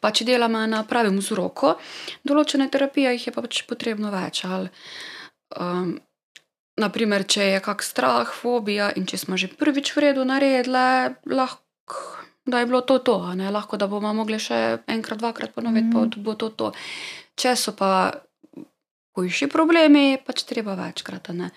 [0.00, 1.74] pa če delamo na pravem vzroku,
[2.26, 4.44] določene terapije jih je pač potrebno več.
[4.48, 4.70] Ali,
[5.56, 5.98] um,
[6.80, 12.20] naprimer, če je kak strah, fobija in če smo že prvič v redu naredili, lahko
[12.50, 13.16] da je bilo to to,
[13.52, 16.10] lahko da bomo mogli še enkrat, dvakrat ponoviti, mm.
[16.10, 16.72] pa bo to to.
[17.38, 18.10] Če so pa
[19.20, 21.30] hujši problemi, pač treba večkrat.
[21.36, 21.52] Ne?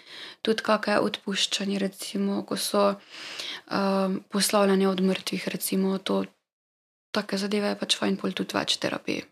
[0.46, 6.24] Tudi kakšne odpuščanje, recimo, ko so um, poslavljanje od mrtvih, recimo, to,
[7.16, 9.24] take zadeve je pač fajn pol tudi več terapij.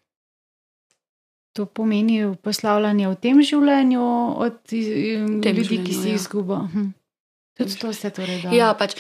[1.59, 4.03] To pomeni poslavljanje v tem življenju
[4.39, 6.19] od tem ljudi, življenju, ki si jih ja.
[6.21, 6.63] izgubil.
[6.71, 6.89] Hm.
[7.59, 8.55] Tudi to se torej da.
[8.55, 8.95] Ja, pač.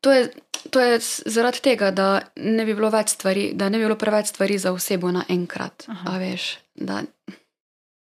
[0.00, 0.30] To je,
[0.72, 0.96] to je
[1.28, 4.72] zaradi tega, da ne bi bilo več stvari, da ne bi bilo preveč stvari za
[4.72, 5.84] osebo naenkrat.
[6.08, 7.02] Veš, da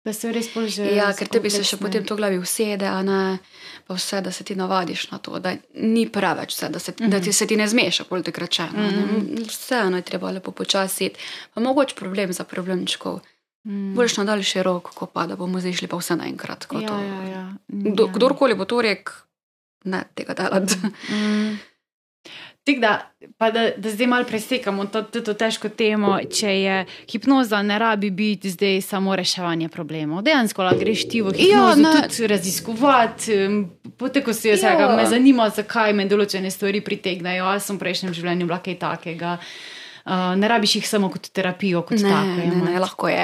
[0.07, 0.87] Da se res položijo.
[0.95, 3.39] Ja, ker tebi se še potem to glavi usede, a ne
[3.87, 5.51] pa vse, da se ti navadiš na to, da
[5.83, 7.11] ni preveč vse, da, se, mm -hmm.
[7.11, 8.69] da ti se ti ne zmeša, pol te krače.
[8.71, 9.47] Mm -hmm.
[9.47, 11.09] Vseeno je treba lepo počasi.
[11.53, 13.19] Pa mogoče problem za problemčkov.
[13.67, 13.95] Mm.
[13.95, 16.65] Boljš na daljši rok, kot pa da bomo zdaj šli pa vse naenkrat.
[16.65, 17.55] ko Ja, to- ja, ja.
[17.67, 18.07] Ja.
[18.13, 19.13] kdorkoli bo to rekel,
[19.83, 20.75] ne tega delati.
[21.09, 21.59] Mm.
[22.67, 22.91] Tik da,
[23.37, 26.75] pa da, da zdaj malo presekamo to, to, to težko temo, če je
[27.07, 30.19] hipnoza, ne rabi biti zdaj samo reševanje problemov.
[30.21, 31.93] Dejansko lahko greš ti v hipnozo ne.
[32.05, 33.55] tudi raziskovati, em,
[33.93, 34.91] potem ko si jaz Ja.
[34.91, 37.47] me zanima, zakaj me določene stvari pritegnajo.
[37.47, 39.37] Jaz sem v prejšnjem življenju bila kaj takega.
[40.05, 42.35] Uh, ne rabiš jih samo kot terapijo, kot Ne, tako.
[42.37, 43.23] ne, ne, lahko je.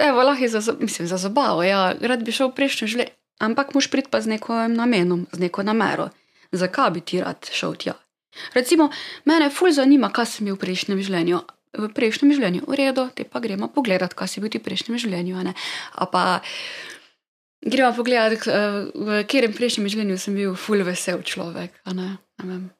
[0.00, 1.62] Evo, lahko je za, za- mislim, za zabavo.
[1.62, 1.94] Ja.
[2.00, 3.10] Rad bi šel v prejšnjo življenje,
[3.40, 6.10] ampak moš priti pa z nekim namenom, z neko namero.
[6.52, 7.94] Zakaj bi ti rad šel tja?
[8.54, 8.90] Recimo,
[9.24, 11.40] mene ful zanima, kaj sem bil v prejšnjem življenju.
[11.76, 14.96] V prejšnjem življenju, v redu, te pa gremo pogledat, kaj si bil ti v prejšnjem
[14.96, 15.36] življenju.
[15.94, 16.40] a pa
[17.60, 21.70] gremo pogledat, eh, v katerem prejšnjem življenju sem bil ful vesel človek.
[21.92, 22.18] Ne?
[22.40, 22.70] Ne vem.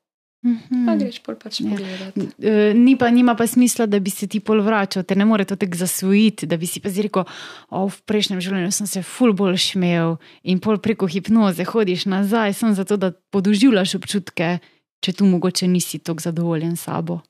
[0.47, 0.87] Mhm.
[0.87, 1.67] Pa greš pol pač Ja.
[1.71, 2.15] pogledat.
[2.41, 5.45] Eh, Ni pa, nima pa smisla, da bi se ti pol vračal, te ne more
[5.45, 7.25] to tako zasvojiti, da bi si pa zdaj rekel,
[7.71, 12.55] o, v prejšnjem življenju sem se ful bolj šmel in pol preko hipnoze hodiš nazaj,
[12.55, 14.61] sem zato, da podoživljaš občutke,
[15.07, 17.21] če tu mogoče nisi tako zadovoljen s sabo.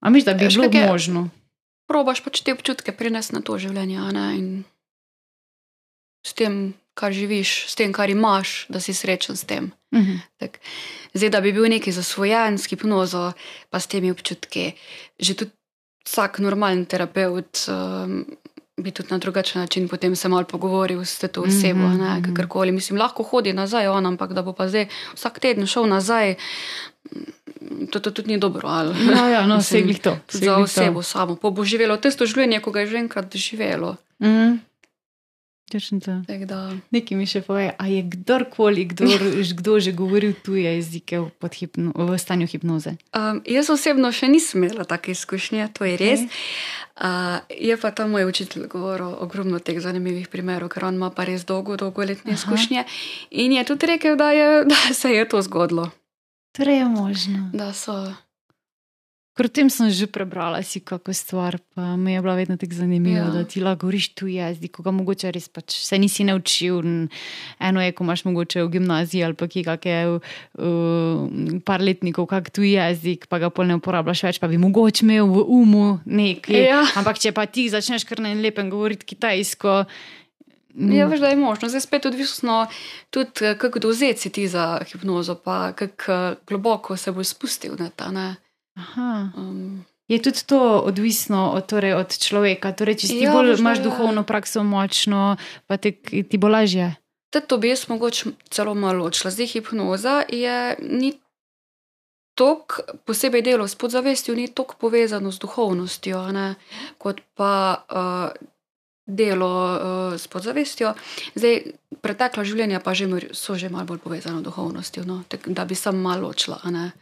[0.00, 0.88] A miš, da bi Veš, bilo kako je?
[0.88, 1.28] možno?
[1.92, 4.00] probaš pač te občutke prenesti na to življenje.
[4.38, 4.46] In
[6.24, 9.72] s tem, kar živiš, s tem, kar imaš, da si srečen s tem.
[9.92, 10.22] Mhm.
[10.40, 10.56] Tak.
[11.12, 13.34] Zdaj, da bi bil neki zasvojen s hipnozo,
[13.68, 14.72] pa s temi občutki,
[15.20, 15.52] že tudi
[16.08, 17.68] vsak normalen terapeut.
[17.68, 18.24] Um,
[18.76, 22.22] Bi tudi na drugačen način potem se malo pogovoril s to osebo, Mhm, ne, mhm.
[22.24, 22.72] kakorkoli.
[22.72, 26.34] Mislim, lahko hodi nazaj, on, ampak da bo pa zdaj vsak teden šel nazaj,
[27.12, 28.68] mm, to, to tudi ni dobro.
[28.68, 28.94] Ali.
[29.06, 30.16] Ja, ja, no, Mislim, to.
[30.28, 33.96] Za osebo samo, pa bo živelo tisto življenje, ko ga je že enkrat doživelo.
[34.22, 34.56] Mhm.
[35.72, 36.14] Točno to.
[36.28, 39.24] Tak Da, Nekaj mi še pove, a je kdorkoli, kdor,
[39.58, 42.96] kdo že govoril tuje jezike v, pod hipno, v stanju hipnoze?
[43.16, 46.20] um, jaz osebno še nisem imela take izkušnje, to je res.
[46.28, 46.36] Okej.
[46.92, 51.24] Uh, je pa ta moj učitelj govoril ogromno teh zanimivih primerov, ker on ima pa
[51.24, 52.36] res dolgo, dolgoletne Aha.
[52.36, 52.84] izkušnje.
[53.30, 55.88] In je tudi rekel, da, je, da se je to zgodilo.
[56.52, 57.50] Torej je možno.
[57.56, 58.12] Da so.
[59.32, 62.76] Ker o tem sem že prebrala si kako stvar, pa mi je bila vedno tako
[62.76, 63.30] zanimiva, ja.
[63.32, 67.08] Da ti lahko govoriš tu jezik, ko ga mogoče res pač se nisi naučil.
[67.56, 70.20] Eno je, ko imaš mogoče v gimnaziji ali pa kje kakšne uh,
[71.64, 75.24] par letnikov, kak tu jezik, pa ga pol ne uporabljaš več, pa bi mogoče imel
[75.24, 76.60] v umu nekaj.
[76.68, 76.84] Ja.
[77.00, 79.88] Ampak če pa ti začneš kar na en lepem govoriti kitajsko.
[80.76, 81.72] mm, Ja, veš, da je možno.
[81.72, 82.66] Zdaj spet odvisno
[83.08, 87.80] tudi, eh, kako dovzeti si ti za hipnozo, pa kako eh, globoko se bo spustil
[87.80, 88.12] na ta.
[88.12, 88.36] Ne?
[88.74, 89.30] Aha.
[89.36, 92.72] Um, Je tudi to odvisno od, torej, od človeka.
[92.72, 93.84] Torej, če ti Ja, bolj imaš je.
[93.84, 96.96] duhovno prakso močno, pa te, ti bo lažje.
[97.32, 99.30] To bi jaz mogoče celo malo odšla.
[99.30, 101.16] Zdaj hipnoza je ni
[102.34, 106.54] tako, posebej delo s podzavestjo, ni tako povezano z duhovnostjo, ne,
[106.98, 108.36] kot pa uh,
[109.06, 110.92] delo uh, s podzavestjo.
[111.34, 111.62] Zdaj,
[112.00, 115.74] pretekla življenja pa že, so že malo bolj povezana z duhovnostjo, no, tak, da bi
[115.74, 116.60] sam malo odšla.
[116.68, 116.92] ne.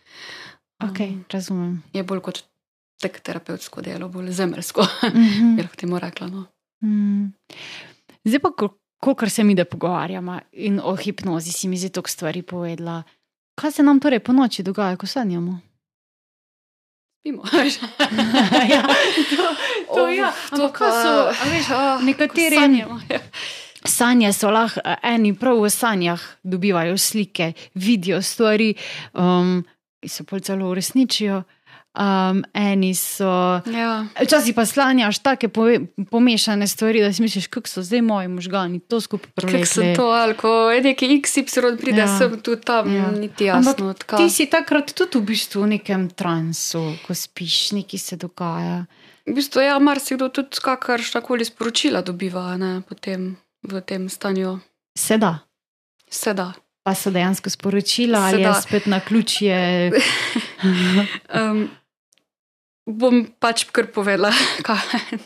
[0.83, 1.83] Okay, Um, razumem.
[1.93, 2.45] je bolj kot
[2.99, 5.11] tek terapevtsko delo, bolj zemeljsko, Mhm.
[5.57, 6.27] bi lahko temu rekla.
[6.29, 6.45] No.
[6.83, 7.33] Mm.
[8.25, 8.51] Zdaj pa,
[8.99, 13.03] kolikor se mi da pogovarjamo in o hipnozi, si mi zdi toliko stvari povedala.
[13.55, 15.61] Kaj se nam torej po noči dogaja, ko sanjamo?
[17.19, 17.43] Spimo.
[18.73, 18.83] ja,
[19.31, 19.47] to,
[19.95, 20.33] to, ja.
[20.51, 21.13] Ampak kaj so,
[21.47, 21.67] veš,
[22.03, 23.01] nekateri- sanjamo.
[23.09, 23.21] Ja.
[23.83, 28.75] Sanje so lahko, eh, eni prav v sanjah dobivajo slike, vidijo stvari,
[29.15, 29.65] um,
[30.01, 31.43] ki se pol celo uresničijo.
[31.93, 33.27] Um, eni so.
[33.67, 34.07] Ja.
[34.17, 38.79] Včasih pa slanjaš take pove, pomešane stvari, da si misliš, kako so zdaj moji možgani
[38.81, 39.97] to skupaj Kako so prelekli.
[39.97, 41.43] to, ali ko je neki XY
[41.77, 42.19] pride Ja.
[42.19, 43.11] sem, tudi tam, Ja.
[43.11, 43.71] niti jasno.
[43.89, 48.87] Ampak, Ti si takrat tudi v bistvu v nekem transu, ko spiš, nekaj se dogaja.
[49.27, 54.61] v bistvu, ja, marsikdo tudi kakršna koli sporočila dobiva ne, potem v tem stanju.
[54.95, 55.39] Se da.
[56.07, 56.53] Se da.
[56.83, 58.61] Pa so dejansko sporočila, ali je da.
[58.61, 59.91] spet na ključje.
[61.41, 61.69] Um,
[62.85, 64.31] bom pač kar povedala
[64.67, 65.19] kaj,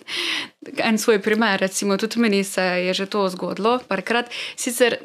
[0.78, 1.61] en svoj primer.
[1.61, 4.30] Recimo, tudi meni se je že to zgodilo, parkrat.
[4.57, 4.98] Sicer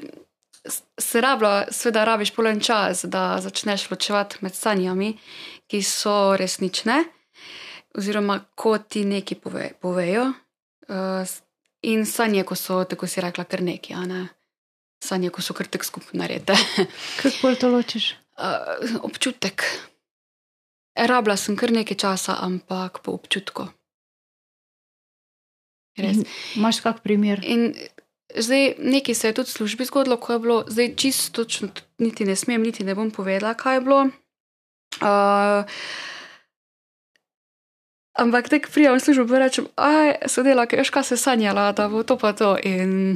[1.00, 5.14] se rabla, seveda, rabiš polen čas, da začneš ločevati med sanjami,
[5.68, 7.04] ki so resnične,
[7.98, 10.26] oziroma ko ti neki pove, povejo,
[10.90, 11.38] uh,
[11.82, 14.28] in sanje, ko so, tako si rekla, kar neki, ne.
[15.04, 16.58] Sanje, ko so kar tek skupaj narejene.
[17.22, 18.14] Kako to ločiš?
[18.40, 19.64] uh, občutek.
[20.96, 23.70] Rabila sem kar nekaj časa, ampak po občutku.
[26.00, 27.44] Imaš kak primer?
[27.44, 27.76] In
[28.32, 31.70] zdaj nekaj se je tudi v službi zgodilo, ko je bilo, zdaj čisto točno,
[32.00, 34.02] niti ne smem, niti ne bom povedala, kaj je bilo.
[35.04, 35.68] Uh,
[38.20, 40.28] Ampak tek prijem službo in rečem, aj,
[40.76, 42.58] veš, kaj se sanjala, da bo to pa to.
[42.64, 43.16] In,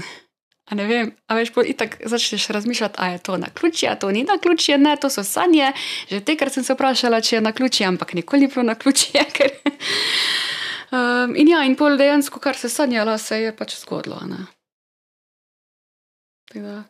[0.66, 4.12] a ne vem, a veš, itak začneš razmišljati, a je to na ključje, a to
[4.12, 5.72] ni na ključje, ne, to so sanje.
[6.10, 9.26] Že tekrat sem se vprašala, če je na ključje, ampak nikoli ni bilo na ključje.
[9.34, 9.52] Ker...
[10.92, 14.20] Um, in ja, in pol dejansko, kar se sanjala, se je pač zgodilo.
[16.54, 16.84] da,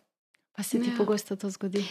[0.56, 0.98] Pa se ti Ja.
[0.98, 1.86] pogosto to zgodi.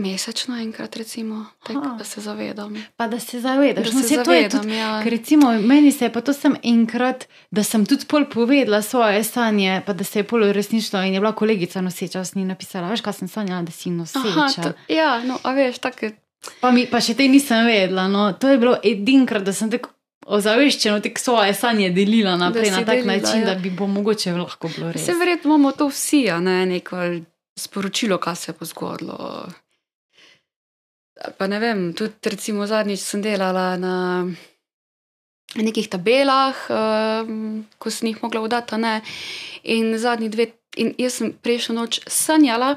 [0.00, 1.96] Mesečno enkrat, recimo, tek, Aha.
[1.98, 2.84] da se zavedam.
[2.96, 3.86] Pa da se zavedaš.
[3.86, 5.02] Da No, se saj to je tudi zavedam, ja.
[5.02, 9.82] Recimo, meni se je pa to sem enkrat, da sem tudi pol povedala svoje sanje,
[9.86, 13.00] pa da se je pol uresničilo in je bila kolegica noseča, s njim napisala, veš,
[13.00, 14.62] kaj sem sanjala, da si Aha, noseča.
[14.62, 16.16] to, ja, no, a veš, tako je.
[16.60, 18.08] Pa, mi, pa še te nisem vedela.
[18.08, 18.32] No.
[18.32, 19.90] To je bilo edinkrat, da sem tako
[20.26, 23.46] ozaveščeno tek svoje sanje delila naprej na tak delila, način, ja.
[23.46, 25.04] da bi bo mogoče lahko bilo res.
[25.04, 26.96] Se verjetno imamo to vsi, a ne neko
[27.58, 29.46] sporočilo, kaj se bo zgodilo.
[31.38, 33.94] Pa ne vem, tudi recimo zadnjič sem delala na
[35.54, 38.94] nekih tabelah, um, ko sem jih mogla vdati, ne.
[39.62, 40.48] In zadnji dve,
[40.80, 42.74] in jaz sem prejšnjo noč sanjala,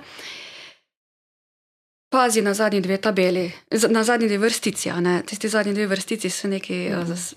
[2.11, 3.47] pazi na zadnji dve tabeli,
[3.89, 5.21] na zadnji dve vrstici, ne.
[5.25, 7.33] Tisti zadnji dve vrstici so nekaj uh, zas,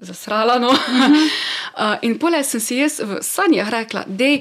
[0.00, 0.70] zasrala, no.
[0.70, 4.36] Uh, in pole sem si jaz v sanjah rekla, da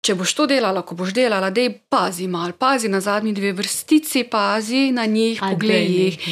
[0.00, 4.24] če boš to delala, ko boš delala, da pazi malo, pazi na zadnji dve vrstici,
[4.30, 6.28] pazi na njih, poglej jih.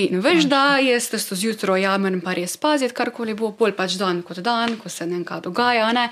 [0.00, 4.24] In veš, da jaz testo zjutraj jamen, pa res paziti, karkoli bo, pol pač dan
[4.24, 5.90] kot dan, ko se nekaj dogaja.
[5.96, 6.08] Ne?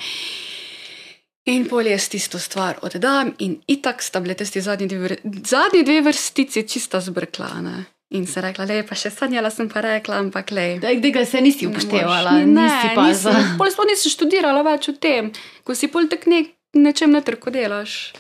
[1.49, 5.17] In pol jaz tisto stvar oddam, in itak sta bile tisti zadnji dve,
[5.49, 7.55] zadnji dve vrstici čista zbrkla.
[7.65, 7.79] Ne?
[8.17, 10.69] In se rekla, le pa še sanjala sem pa rekla, ampak le.
[10.81, 10.93] Da
[11.29, 12.53] se nisi Ne upoštevala, moreš.
[12.53, 13.35] Ne, nisi pa za.
[13.61, 15.29] Pol sploh nisem študirala več o tem,
[15.65, 18.13] ko si pol tak nek, nečem ne trko delaš.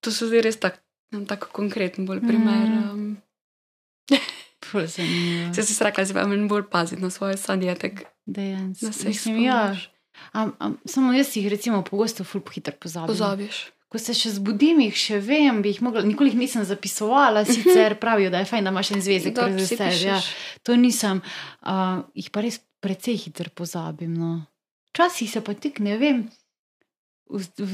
[0.00, 0.80] To so zdaj res tak,
[1.28, 2.68] tako konkreten bolj primer.
[2.68, 2.90] Mm.
[2.90, 3.16] Um,
[5.54, 7.74] se si rekla, pa manj bolj paziti na svoje sanje.
[7.74, 7.92] Tak,
[8.26, 8.86] Dejansko.
[8.86, 9.60] da se jih ja.
[9.74, 9.90] spomniš.
[10.32, 13.06] Am, am, samo jaz jih recimo pogosto ful hitro pozabim.
[13.06, 13.66] Pozabiš.
[13.90, 17.52] Ko se še zbudim, jih še vem, bi jih mogla, nikoli jih nisem zapisovala, Mhm.
[17.52, 19.90] sicer pravijo, da je fajn, da imaš en zvezek Da si sebe.
[20.04, 20.20] Ja,
[20.62, 21.22] to nisem,
[21.62, 24.14] uh, jih pa res precej hitro pozabim.
[24.14, 24.46] No.
[24.92, 26.30] Včasih se pa tik ne vem,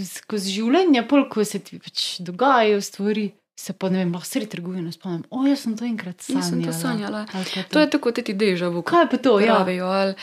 [0.05, 3.27] skozi življenje, pol, ko se ti pač dogajajo stvari,
[3.57, 5.25] se pa ne vem, lahko sredi trgovine spomnim.
[5.31, 6.43] O, jaz sem to enkrat sanjala.
[6.43, 7.25] Jaz sem to sanjala.
[7.33, 9.41] Pa To je tako, ti deža v Kaj pa to?
[9.41, 9.55] Ja.
[9.55, 9.87] pravijo.
[9.87, 10.15] ali-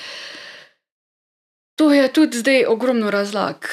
[1.75, 3.65] To je tudi zdaj ogromno razlag.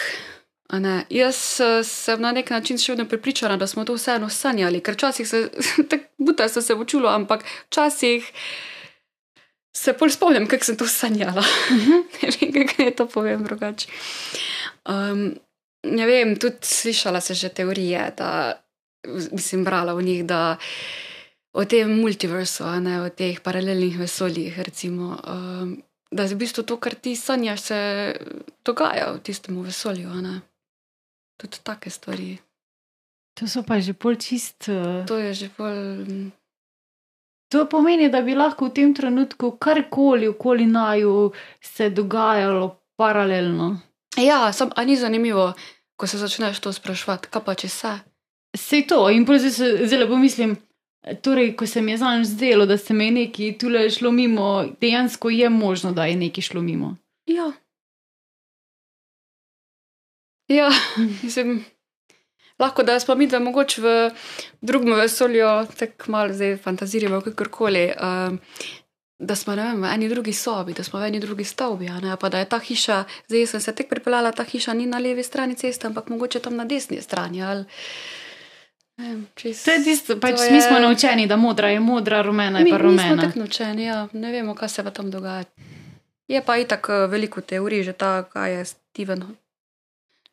[1.10, 4.94] Jaz eh, sem na nek način še vedno prepričana, da smo to vseeno sanjali, ker
[4.94, 5.50] včasih se
[5.90, 8.30] tako buta so se učilo, ampak včasih
[9.76, 11.44] se bolj spomnim, kako sem to sanjala.
[11.70, 12.00] Mhm.
[12.22, 13.88] ne vem, kako je to povem drugače.
[14.86, 15.34] Um,
[15.84, 18.60] ne vem, tudi slišala sem že teorije, da
[19.32, 20.56] mislim, brala v njih, da
[21.52, 25.16] o tem multiversu, ne o teh paralelnih vesoljih, recimo.
[25.24, 27.80] Um, da je v bistvu to, kar ti sanjaš, se
[28.64, 30.10] dogaja v tistem vesolju.
[31.40, 32.38] Tudi take stvari.
[33.38, 34.68] To so pa že pol čist.
[34.68, 36.30] Uh, To je že bolj.
[37.50, 43.89] To pomeni, da bi lahko v tem trenutku karkoli okoli naju se dogajalo paralelno.
[44.16, 45.52] Ja, sam, a ni zanimivo,
[45.96, 47.92] ko se začneš to sprašovati, kaj pa če se.
[48.56, 50.56] Sej to, in zdaj se zelo pomislim.
[51.22, 54.66] Torej, ko se mi je zanj zdelo, da se mi je nekaj tule šlo mimo,
[54.80, 56.96] dejansko je možno, da je nekaj šlo mimo.
[57.26, 57.52] Ja.
[60.48, 60.68] Ja,
[61.22, 61.64] mislim,
[62.58, 64.10] lahko da smo mi dva mogoče v
[64.60, 65.46] drugem vesolju,
[65.78, 67.92] tako malo zdaj fantaziramo, kakorkoli.
[67.96, 68.40] Um,
[69.20, 71.90] Da smo vem, v eni drugi sobi, da smo v eni drugi stavbi,
[72.20, 75.22] pa da je ta hiša, zdaj sem se tek pripeljala, ta hiša ni na levi
[75.22, 77.42] strani ceste, ampak mogoče tam na desni strani.
[77.42, 77.64] Ali,
[78.96, 80.52] vem, čist, To je tisto, pač je...
[80.52, 83.22] mi smo naučeni, da modra je modra, rumena je Mi, pa mi smo rumena.
[83.22, 84.08] tako naučeni, ja.
[84.12, 85.44] ne vemo, kaj se pa tam dogaja.
[86.28, 89.24] Je pa itak eh, veliko teorij, že ta, kaj je Steven,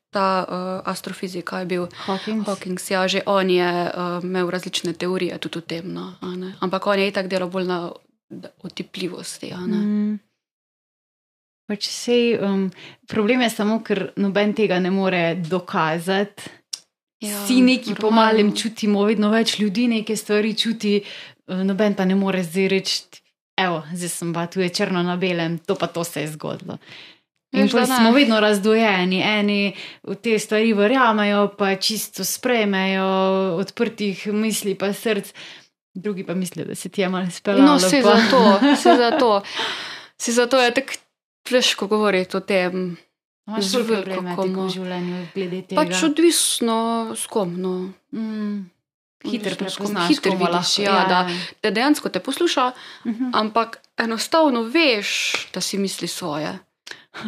[0.10, 2.46] ta uh, astrofizik, kaj je bil Hawking.
[2.48, 5.92] Hawking, ja, že on je uh, imel različne teorije tudi o tem.
[5.94, 6.16] No.
[6.60, 7.92] Ampak on je itak delal bolj na
[8.64, 9.52] otipljivosti.
[9.68, 9.78] ne.
[9.78, 10.20] Mm.
[11.68, 12.70] Pač sej, um,
[13.12, 16.56] problem je samo, ker noben tega ne more dokazati.
[17.20, 22.06] Ja, Vsi neki po malem čutimo, vedno več ljudi neke stvari čuti, eh, noben pa
[22.06, 23.02] ne more zdaj reči,
[23.58, 26.78] evo, zdaj sem pa tu je črno na belem, to pa to se je zgodilo.
[27.56, 29.74] In Veš, pa smo vedno razdvojeni, eni
[30.04, 33.08] v te stvari verjamejo, pa čisto sprejmejo,
[33.58, 35.32] odprtih misli pa src,
[35.98, 37.66] drugi pa mislijo, da se ti je malo speljalo.
[37.66, 38.42] No, si pa- zato,
[38.78, 39.42] si zato.
[40.18, 40.94] Si zato je tako
[41.44, 42.98] težko govoriti o tem.
[43.48, 44.64] Imaš z ful veliko problematiko komu.
[44.64, 45.78] v življenju glede tega.
[45.78, 46.78] Pač odvisno
[47.14, 47.54] s kom.
[47.58, 47.74] No.
[48.12, 48.70] Mm.
[49.24, 51.38] Nekom prepoznaš, komu vidiš, lahko- ja, ja, da ja.
[51.60, 52.72] te dejansko te posluša,
[53.04, 53.30] Mhm.
[53.34, 55.10] ampak enostavno veš,
[55.50, 56.54] da si misli svoje.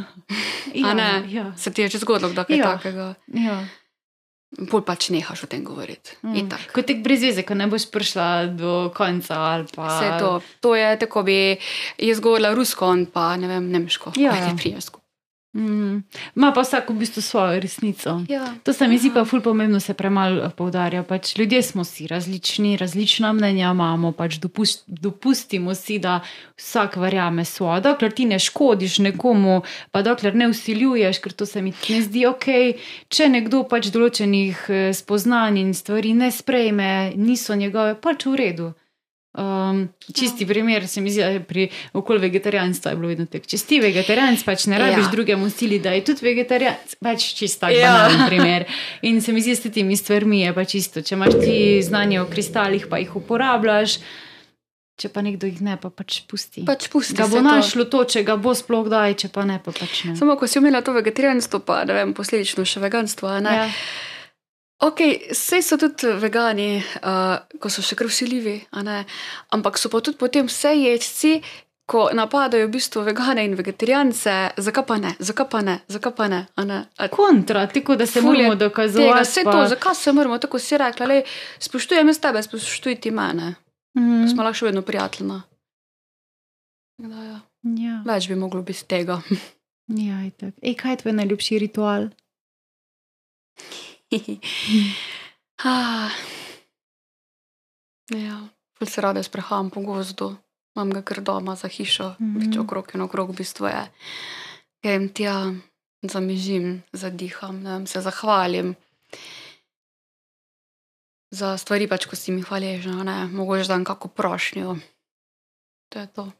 [0.73, 0.93] Ja,
[1.25, 2.63] ja, Se ti je že zgodilo, da je Ja.
[2.67, 3.15] takega.
[3.27, 3.65] ja.
[4.49, 6.15] Bolj pač nehaš o tem govoriti.
[6.25, 6.49] Mm.
[6.73, 9.89] Kot tek brez veze, ko ne boš prišla do konca pa.
[9.93, 10.31] Vse to.
[10.65, 11.37] To je tako, bi
[12.01, 14.17] jaz govorila rusko, on pa ne vem, nemško.
[14.17, 14.49] Ja, Kaj ja.
[14.49, 15.08] ti prije skupaj.
[15.53, 16.03] Mm.
[16.35, 18.21] Ma pa vsak v bistvu svojo resnico.
[18.29, 18.53] Ja.
[18.63, 21.03] To se mi zdi pa ful pomembno, se premalo poudarja.
[21.03, 26.19] Pač ljudje smo si različni, različna mnenja imamo, pač dopust, dopustimo si, da
[26.57, 27.81] vsak verjame svoje.
[27.81, 32.27] Dokler ti ne škodiš nekomu, pa dokler ne usiljuješ, ker to se mi ne zdi
[32.29, 32.45] ok.
[33.09, 38.69] Če nekdo pač določenih eh, spoznanj in stvari ne sprejme, niso njegove, pač v redu.
[39.33, 43.45] Um, čisti primer se mi zdi, da je pri okolju vegetarijanstva bilo vedno tako.
[43.45, 45.11] Če si vegetarijanc, pač ne rabiš Ja.
[45.11, 48.09] drugemu sili, da je tudi vegetarijanc, pač čist tak Ja.
[48.09, 48.25] ja.
[48.27, 48.65] primer.
[49.01, 51.01] In se mi zdi, da s temi stvarmi je pač isto.
[51.01, 53.99] Če imaš ti znanje o kristalih, pa jih uporabljaš,
[54.97, 56.65] če pa nekdo jih ne, pa pač pusti.
[56.65, 57.45] Pač pusti ga bo to.
[57.45, 60.17] našlo to, če ga bo sploh kdaj, če pa ne, pa pač ne.
[60.17, 63.29] Samo ko si imela to vegetarijanstvo, pa ne vem, posledično še veganstvo.
[63.45, 63.53] Ne?
[63.55, 63.69] Ja.
[64.79, 64.99] Ok,
[65.31, 66.69] vse so tudi vegani,
[67.03, 68.53] uh, ko so še krvsiljivi,
[69.51, 71.41] ampak so pa tudi potem vse jedci,
[71.85, 76.27] ko napadajo v bistvu vegane in vegetarijance, zakaj pa ne, zakaj pa ne, zakaj pa
[76.27, 76.39] ne.
[76.59, 76.77] ne?
[77.09, 79.21] Kontra, tako da se moramo dokazovati.
[79.21, 81.23] vse pa- to, zakaj se moramo tako si rekla, le
[81.59, 83.55] spoštujem jaz tebe, spoštuj ti mene,
[83.95, 84.27] Mhm.
[84.27, 85.41] smo lahko še vedno prijateljna.
[86.99, 87.39] Da, ja.
[87.79, 89.19] Ja, Več bi moglo biti tega.
[89.99, 90.53] ja, itak.
[90.61, 92.09] Ej, kaj je tvoj najljubši ritual?
[95.59, 96.07] Ah.
[98.15, 98.47] ja,
[98.77, 100.37] ful se rada sprehajam po gozdu,
[100.71, 102.39] imam ga kar doma za hišo, mm.
[102.39, 102.61] -hmm.
[102.61, 103.91] okrog in okrog v bistvu je.
[104.83, 105.51] Grem tja,
[106.01, 108.75] zamižim, zadiham, vem, se zahvalim.
[111.31, 114.77] Za stvari, pač, ko si mi hvaležna, ne, mogoče dan kako prošnjo.
[115.89, 116.31] To je to.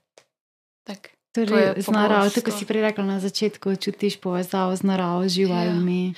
[0.84, 1.10] Tak.
[1.32, 5.30] To Torej, je z naravo, tako si prej rekla na začetku, čutiš povezavo z naravo,
[5.30, 6.14] živalmi.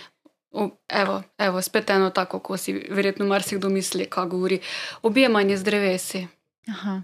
[0.51, 4.59] O, evo, evo, spet eno tako, ko si verjetno marsikdo misli, kaj govori.
[5.01, 6.27] Objemanje z drevesi.
[6.67, 7.01] Aha.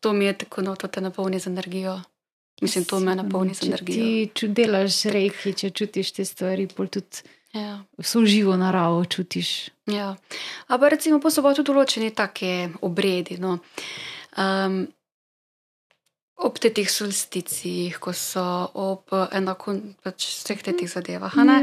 [0.00, 2.00] To mi je tako, no, to te napolni z energijo.
[2.62, 4.04] Mislim, to me napolni z energijo.
[4.04, 7.82] Ti ču, delaš reki, če čutiš te stvari, pol tudi Ja.
[7.98, 9.68] vso živo naravo čutiš.
[9.86, 10.16] Ja.
[10.66, 13.36] Ampak recimo, pa so pa tudi določeni taki obredi.
[13.38, 13.58] No.
[14.36, 14.86] Um,
[16.36, 18.42] ob teh solsticijih, ko so
[18.74, 21.34] ob enako, pač vseh teh zadevah.
[21.44, 21.60] ne,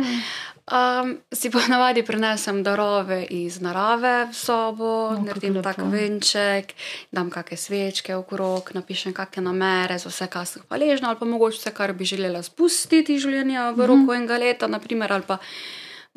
[0.69, 5.89] Um, si pa navadi prenesem darove iz narave v sobo, O, kako naredim tak lepo.
[5.89, 6.75] venček,
[7.09, 11.57] dam kakšne svečke okrog, napišem kakšne namere za vse, kar sem hvaležna, ali pa mogoče
[11.57, 15.39] vse, kar bi želela spustiti iz življenja v roku enega leta, naprimer, ali pa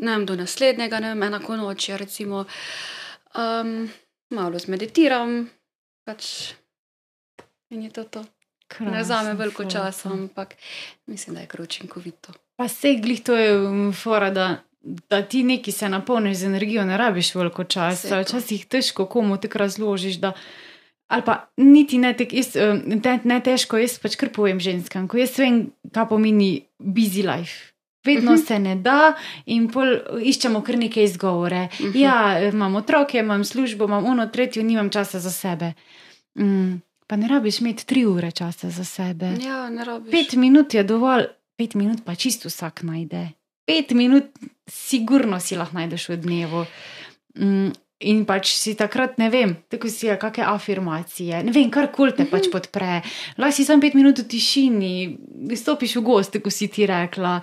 [0.05, 2.44] ne vem, do naslednjega, ne vem, enako noči, recimo.
[3.32, 3.88] Um,
[4.36, 5.48] malo zmeditiram,
[6.05, 6.53] pač
[7.72, 8.20] in je to to.
[8.81, 10.55] Ne vzame veliko časa, ampak
[11.07, 12.33] mislim, da je kar učinkovito.
[12.57, 16.85] Pa se glih to je um, fora, da, da ti neki se napolniš z energijo,
[16.85, 18.20] ne rabiš veliko časa.
[18.20, 20.14] Včasih težko komu tako razložiš.
[20.16, 20.33] Da,
[21.09, 25.09] ali pa niti ne, tek, jaz, um, ne, ne težko, jaz pač kar povem ženskam,
[25.09, 27.68] ko jaz vem, kaj pomeni busy life.
[28.05, 28.43] Vedno uh Mhm.
[28.43, 28.47] -huh.
[28.47, 29.14] se ne da,
[29.47, 29.87] in pol
[30.23, 31.68] iščemo kar neke izgovore.
[31.73, 31.93] Uh Mhm.
[31.93, 31.97] -huh.
[32.01, 35.73] Ja, imam otroke, imam službo, imam ono, tretjo, nimam časa za sebe.
[36.35, 36.75] Mm,
[37.13, 39.35] pa ne rabiš imeti tri ure časa za sebe.
[39.45, 40.11] Ja, ne rabiš.
[40.11, 43.27] Pet minut je dovolj, pet minut pa čisto vsak najde.
[43.69, 44.25] Pet minut,
[44.67, 46.63] sigurno si lahko najdeš v dnevu.
[47.37, 51.91] Mm, in pač si takrat, ne vem, tako si je, kakšne afirmacije, ne vem, kar
[51.93, 53.03] koli te pač podpre.
[53.37, 54.95] Lahko si sam pet minut v tišini,
[55.53, 57.35] stopiš v gost, kot si ti rekla.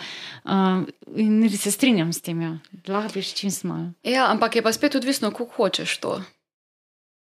[0.50, 2.56] Um, in se strinjam s tem, ja.
[2.90, 3.92] lahko biš čim smal.
[4.02, 6.18] Ja, ampak je pa spet odvisno, kako hočeš to,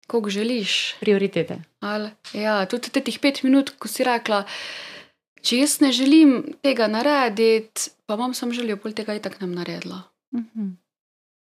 [0.08, 0.96] kako želiš.
[1.04, 1.60] Prioritete.
[1.84, 4.42] Ali, ja, tudi teh pet minut, ko si rekla,
[5.44, 9.56] če jaz ne želim tega narediti, pa imam samo željo, pol tega itak ne bom
[9.60, 10.02] naredila.
[10.34, 10.76] Mhm.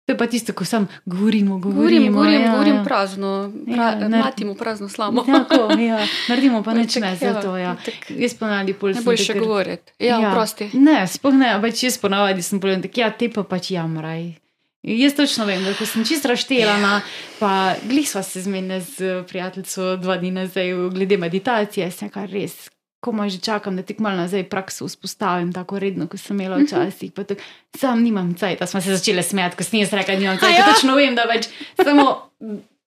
[0.08, 2.10] To je pa tisto, ko sam govorimo, govorimo.
[2.10, 2.84] Govorim, govorim, ja, govorim ja.
[2.84, 5.22] prazno, Ja, pra, ne- mlatimo prazno slamo.
[5.22, 6.00] Tako, ja.
[6.28, 7.56] Naredimo pa nič ne za to.
[7.56, 7.76] Ja.
[7.82, 8.10] itak.
[8.18, 9.92] Jaz ponavadi pol Ne sem boš še govoriti.
[9.98, 10.32] Ja, ja.
[10.34, 10.70] prosti.
[10.74, 14.34] Ne, sploh ne, pač jaz ponavadi sem povedal, da ja, te pa pač jamraj.
[14.82, 17.00] Jaz točno vem, da sem čisto raštelana,
[17.38, 22.70] pa glih sva se zmenila z prijateljico dva dni nazaj glede meditacije, sem kar res.
[23.00, 27.12] Komaj že čakam, da tik malo nazaj prakso vzpostavim, tako redno, kot sem imela včasih.
[27.12, 27.40] pa tako,
[27.76, 30.58] Sam nimam cajt, smo se začele smejati, ko sem jaz rekla, da nimam cajt.
[30.58, 30.66] Ja?
[30.72, 31.48] Točno vem, da več
[31.84, 32.30] samo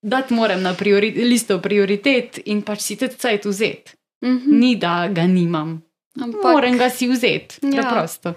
[0.01, 3.93] dati moram na priori, listo prioritet in pač si tudi cajt vzeti.
[4.25, 4.59] Mhm.
[4.59, 5.81] Ni, da ga nimam.
[6.21, 7.69] Ampak, Moram ga si vzeti, Ja.
[7.71, 8.33] preprosto.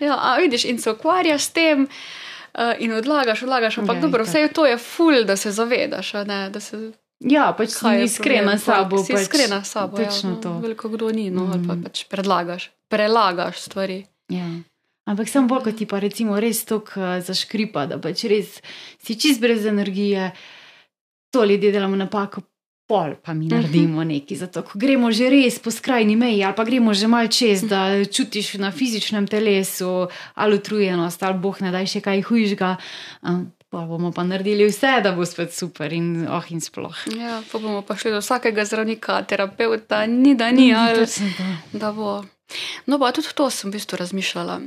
[0.00, 1.82] ja, a vidiš, in se ukvarjaš s tem.
[1.82, 1.90] Uh,
[2.78, 6.60] in odlagaš, odlagaš, ampak Ja, dobro, vse to je ful, da se zavedaš, ne, da
[6.60, 8.98] se Ja, pač si iskrena s sabo.
[8.98, 10.00] Si pač, iskrena s sabo.
[10.00, 10.58] Ja, no, to.
[10.60, 11.82] Veliko kdo ni, no, ali pa Mm.
[11.82, 14.04] pač predlagaš, prelagaš stvari.
[14.28, 14.44] Ja.
[15.06, 16.92] Ampak sem bolj, kot ti pa recimo res tok
[17.22, 18.60] zaškripa, da pač res
[18.98, 20.32] si čist brez energije,
[21.32, 22.42] to ljudje delamo napako.
[22.86, 26.62] Pol pa mi naredimo nekaj, zato ko gremo že res po skrajni meji, ali pa
[26.62, 31.86] gremo že mal čez, da čutiš na fizičnem telesu ali utrujenost, ali boh ne daj
[31.90, 32.76] še kaj hujšega.
[33.26, 36.94] Um, pa bomo pa naredili vse, da bo spet super in oh in sploh.
[37.18, 41.78] Ja, pa bomo pa šli do vsakega zdravnika, terapeuta, ni da ni, ali Točno to.
[41.78, 42.22] da bo.
[42.86, 44.60] No, pa tudi to sem v bistvu razmišljala.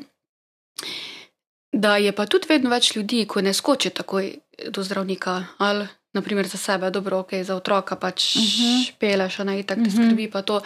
[1.72, 4.34] Da je pa tudi vedno več ljudi, ko ne skoči takoj
[4.67, 8.49] do zdravnika, ali naprimer za sebe, dobro, ok, za otroka pač uh Mhm.
[8.49, 8.91] -huh.
[8.95, 9.91] peleš, a ne itak, te Mhm.
[9.93, 10.62] skrbi pa to,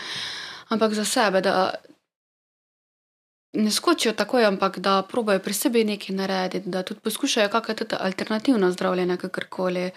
[0.69, 1.73] ampak za sebe, da
[3.53, 7.95] ne skočijo takoj, ampak da probajo pri sebi nekaj narediti, da tudi poskušajo kakšno tudi
[7.99, 9.89] alternativno zdravljenje, kakorkoli,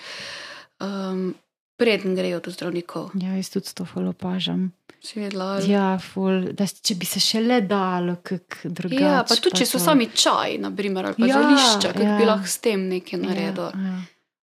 [0.81, 1.35] um,
[1.77, 3.11] preden grejo do zdravnikov.
[3.15, 4.73] Ja, jaz tudi to ful opažam.
[5.03, 5.71] Si vedela, ali?
[5.71, 9.03] Ja, ful, da če bi se še le dalo, kak drugače.
[9.03, 9.85] Ja, pa tudi če so to.
[9.85, 12.17] sami čaj, naprimer, ali pa Ja, ja, zelišča, kako ja.
[12.19, 13.63] bi lahko s tem nekaj naredil.
[13.65, 13.97] Ja, ja.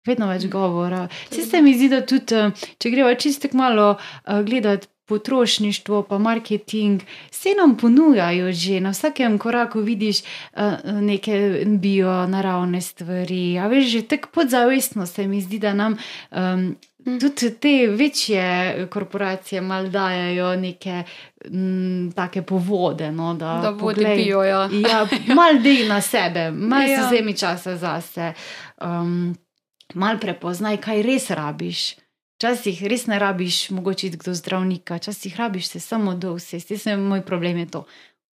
[0.07, 1.07] Vedno več govora.
[1.31, 6.19] Vse se mi zdi, da tudi, eh, če gremo čisto malo uh, gledati potrošništvo, pa
[6.19, 13.59] marketing, vse nam ponujajo že na vsakem koraku, vidiš uh, neke bio, naravne stvari.
[13.59, 15.99] A veš, že tako podzavestno se mi zdi, da nam.
[16.31, 16.77] Um,
[17.07, 17.21] Mm.
[17.21, 21.03] Tudi te večje korporacije mal dajo neke
[21.45, 23.13] m, take povode.
[23.13, 24.69] No, da, Da vodi poglej, bio, ja.
[24.91, 25.07] Ja,
[25.39, 26.89] mal dej na sebe, mal ja.
[26.89, 27.07] Ja.
[27.07, 28.33] vzemi časa zase,
[28.81, 29.37] um,
[29.95, 31.97] mal prepoznaj, kaj res rabiš.
[32.37, 36.75] Včasih res ne rabiš, mogoče iti do zdravnika, včasih rabiš se samo do vsesti.
[36.75, 37.85] Jaz sem moj problem je to,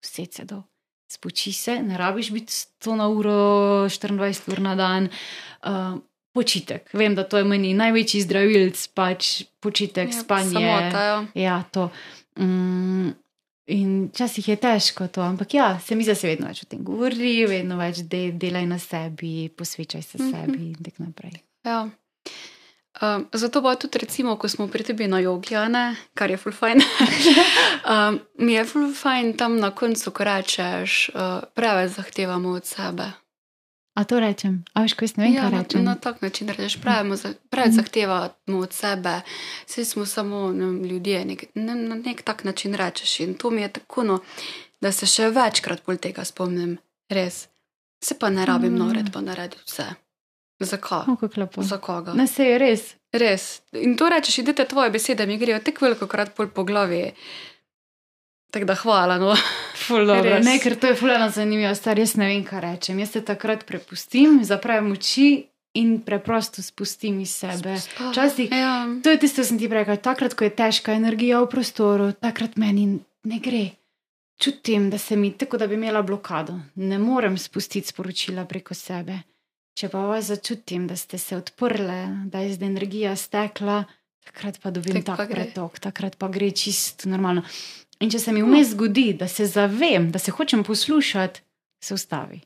[0.04, 0.64] vse se do.
[1.08, 3.38] Spoči se, ne rabiš biti 100 na uro,
[3.88, 5.10] 24 ur na dan.
[5.64, 6.02] Uh,
[6.34, 6.90] počitek.
[6.94, 10.58] Vem, da to je meni največji zdravilc, pač počitek, ja, spanje.
[10.58, 11.18] Samota, ja.
[11.38, 11.90] Ja, to.
[12.42, 13.14] Mm,
[13.68, 16.66] in včasih je težko to, ampak ja, se mi zdi, da se vedno več o
[16.66, 20.32] tem govori, vedno več de, delaj na sebi, posvečaj se Mhm.
[20.32, 21.32] sebi in tako naprej.
[21.64, 21.90] ja.
[23.02, 25.82] Um, zato pa tudi, recimo, ko smo pri tebi na jogi, ne,
[26.14, 26.78] kar je full fajn.
[27.90, 31.22] um, mi je full fajn tam na koncu, ko rečeš, uh,
[31.54, 33.08] preveč zahtevamo od sebe.
[33.94, 35.84] A to rečem, a veš, ko jaz ne vem, ja, kaj na, rečem.
[35.84, 36.78] na tak način rečeš,
[37.14, 37.76] za, preveč Mhm.
[37.76, 39.22] zahtevamo od sebe,
[39.68, 43.20] vsi smo samo ne, ljudje, nek, ne, na nek tak način rečeš.
[43.20, 44.20] In to mi je tako, no,
[44.82, 46.78] da se še večkrat pol tega spomnim,
[47.10, 47.48] res.
[48.02, 48.78] Se pa ne rabim Mm.
[48.80, 49.86] narediti, pa narediti vse.
[50.60, 51.06] Zakaj?
[51.08, 51.64] O, kako lepo.
[51.64, 52.14] Za koga?
[52.14, 52.82] Ne, se je res.
[53.14, 53.62] Res.
[53.74, 57.12] In to rečeš, idete tvoje besede, mi grejo tako veliko krat pol po glavi.
[58.54, 59.18] Tako da hvala.
[59.18, 59.34] No.
[59.88, 60.30] Ful dobro.
[60.30, 60.46] Res.
[60.46, 63.00] Ne, ker to je fulano zanimivo, star jaz ne vem, kaj rečem.
[63.02, 67.74] Jaz se takrat prepustim, zapravim oči in preprosto spustim iz sebe.
[68.12, 68.86] Včasih Ja.
[69.04, 69.98] To je tisto, kar sem ti rekel.
[69.98, 73.66] Takrat, ko je težka energija v prostoru, takrat meni ne gre.
[74.38, 76.60] Čutim, da se mi tako, da bi imela blokado.
[76.76, 79.18] Ne morem spustiti sporočila preko sebe.
[79.74, 83.84] Če pa vas začutim, da ste se odprle, da je zdaj energija stekla,
[84.26, 87.42] takrat pa dobim tak pretok, takrat pa gre čisto normalno.
[88.04, 91.42] In če se mi vmes zgodi, da se zavem, da se hočem poslušati,
[91.84, 92.42] se ustavi.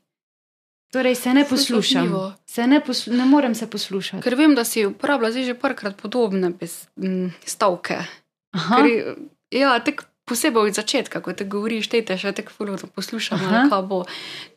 [0.92, 2.12] Torej, se ne poslušam,
[2.46, 4.22] se ne, poslu ne morem se poslušati.
[4.24, 6.52] Ker vem, da si uporabljal že parkrat podobne
[7.44, 7.98] stavke.
[8.56, 8.76] Aha.
[8.76, 9.18] Ker,
[9.52, 14.02] ja, tako posebej od začetka, ko te govoriš, te še tako fulno poslušam, kaj bo.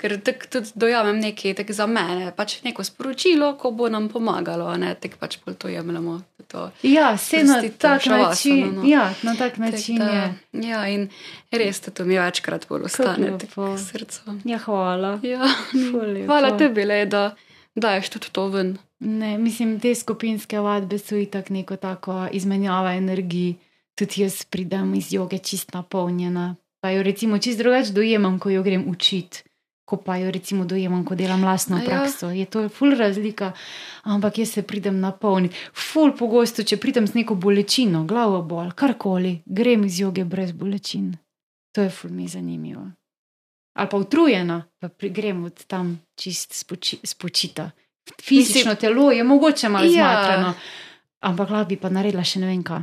[0.01, 4.69] Ker tako tudi dojamem nekaj tak za mene, pač neko sporočilo, ko bo nam pomagalo,
[4.77, 6.21] ne tako pač pol to jemljemo.
[6.51, 6.65] To.
[6.83, 8.81] Ja, se na tak šavasana, način, no.
[8.83, 10.33] ja, na tak način Tak je.
[10.51, 11.07] da, ja, in
[11.51, 14.35] res te to mi večkrat bolj ostane tako k srcu.
[14.43, 15.19] Ja, hvala.
[15.23, 15.47] Ja.
[16.13, 16.25] Lepo.
[16.25, 17.35] Hvala tebi, le, da
[17.75, 18.77] daješ tudi to ven.
[18.99, 23.55] Ne, mislim, te skupinske vadbe so itak neko tako izmenjava energij.
[23.95, 26.55] Tudi jaz pridem iz joge čist napolnjena.
[26.81, 29.43] Pa jo recimo čist drugače dojemam, ko jo grem učiti.
[29.85, 31.83] Ko pa jo recimo dojemam, ko delam lastno ja.
[31.85, 32.29] prakso.
[32.29, 33.51] Je to ful razlika,
[34.03, 35.55] ampak jaz se pridem napolniti.
[35.73, 41.11] Ful pogosto, če pridem z neko bolečino, glavo bol, karkoli, grem iz joge brez bolečin.
[41.75, 42.85] To je ful mi zanimivo.
[43.75, 47.69] Ali pa utrujena, pa grem od tam čist spoči, spočita.
[48.21, 49.91] Fizično telo je mogoče malo Ja.
[49.91, 50.53] zmatrano,
[51.19, 52.81] ampak lahko bi pa naredila še ne vem kaj.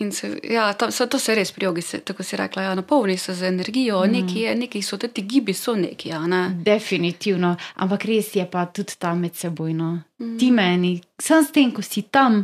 [0.00, 2.74] In se, ja, tam, se, to se res pri jogi, se, tako si rekla, ja,
[2.74, 4.10] napolni se z energijo, mm.
[4.12, 6.12] neki, je, neki so tudi gibi, so neki.
[6.12, 6.50] a Ne?
[6.64, 9.92] Definitivno, ampak res je pa tudi tam medsebojno.
[10.18, 10.38] Mm.
[10.38, 12.42] Ti meni, sam s tem, ko si tam,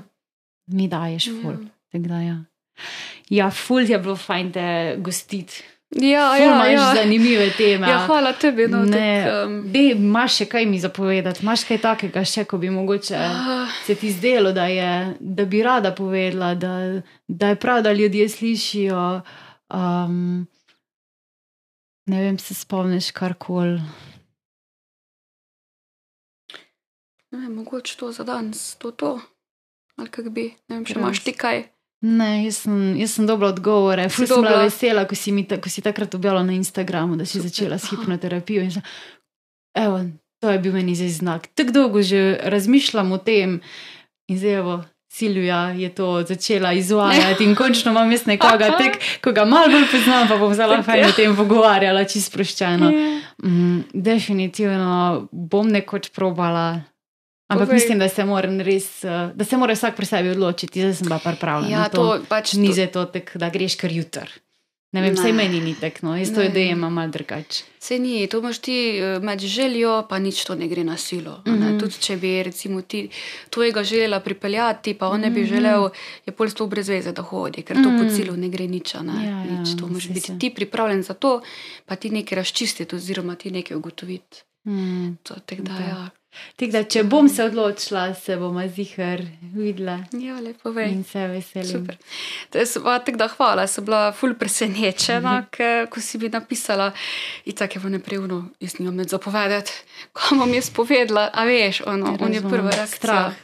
[0.66, 1.58] mi daješ ful.
[1.58, 1.68] Ja.
[1.92, 2.38] Tako da Ja.
[3.28, 6.94] ja, ful je bilo fajn te gostiti Ja, Ful ja, ja.
[6.94, 7.88] zanimive teme.
[7.88, 8.68] ja, hvala tebi.
[8.68, 12.70] No, Ne, tak, um, imaš še kaj mi zapovedati, imaš kaj takega, še, ko bi
[12.70, 13.66] mogoče Ah.
[13.84, 14.90] se ti zdelo, da, je,
[15.20, 19.22] da bi rada povedala, da, da je prav, da ljudje slišijo.
[19.68, 20.46] Um,
[22.06, 23.80] ne vem, se spomniš karkoli.
[27.30, 29.20] ne vem, mogoče to za danes, to to.
[29.96, 31.64] Ali kak bi, ne vem, če imaš ti kaj.
[32.00, 34.08] Ne, jaz sem, jaz sem dobila odgovore.
[34.08, 37.28] Ful sem bila vesela, ko si, mi ta, ko si takrat objavila na Instagramu, da
[37.28, 37.48] si Super.
[37.48, 37.96] začela s Aha.
[37.96, 38.70] hipnoterapijo.
[38.72, 38.82] Sem,
[39.76, 40.00] evo,
[40.40, 41.50] to je bil meni zdaj znak.
[41.54, 43.60] Tako dolgo že razmišljam o tem
[44.28, 44.80] in zdaj evo.
[45.10, 49.88] Silvija je to začela izvajati in končno imam jaz nekoga, tek, ko ga malo bolj
[49.90, 52.90] poznam, pa bom zelo fajn o tem pogovarjala, čisto sproščeno.
[53.42, 56.84] Mm, definitivno bom nekoč probala.
[57.50, 57.74] Ampak Povej.
[57.74, 58.22] mislim, da se
[58.60, 61.72] res, eh, da se mora vsak pri sebi odločiti, zdaj sem pa pripravljena.
[61.72, 61.96] Ja, to.
[62.14, 64.30] to pač Ni to- za to, tek, da greš kar jutr.
[64.92, 65.14] Ne vem, Ne.
[65.14, 66.46] vse meni ni tekno, jaz to Ne.
[66.46, 67.62] idejo imam malo drugače.
[67.78, 71.42] Se ni, to imaš ti eh, med željo, pa nič to ne gre na silo.
[71.44, 71.62] Mm Mhm.
[71.62, 71.80] -hmm.
[71.80, 73.08] Tudi če bi recimo ti
[73.50, 75.48] tvojega želela pripeljati, pa on ne bi Mhm.
[75.48, 75.88] želel,
[76.26, 77.98] je pol sploh brez veze, da hodi, ker to Mhm.
[77.98, 78.94] po cilu ne gre nič.
[78.94, 79.12] a Ne?
[79.14, 79.78] Ja, ja, nič.
[79.78, 80.38] To moraš biti se.
[80.38, 81.40] ti pripravljen za to,
[81.86, 84.42] pa ti nekaj razčistiti, oziroma ti nekaj ugotoviti.
[84.64, 85.16] Hmm.
[85.22, 86.08] To, tak, da, ja.
[86.56, 89.22] Tako da, če bom se odločila, se bomo zihar
[89.52, 90.84] videla ja, lepo ve.
[90.86, 91.66] in se veselim.
[91.66, 91.96] Super.
[92.50, 95.48] Tako da hvala, sem bila ful presenečena, Mhm.
[95.50, 96.92] ker ko si mi napisala,
[97.44, 99.72] in tako je bilo neprevno, jaz nimam nič zapovedati,
[100.12, 102.96] kam bom jaz povedala, a veš, ono, on je prva reakcija.
[102.96, 103.34] Strah.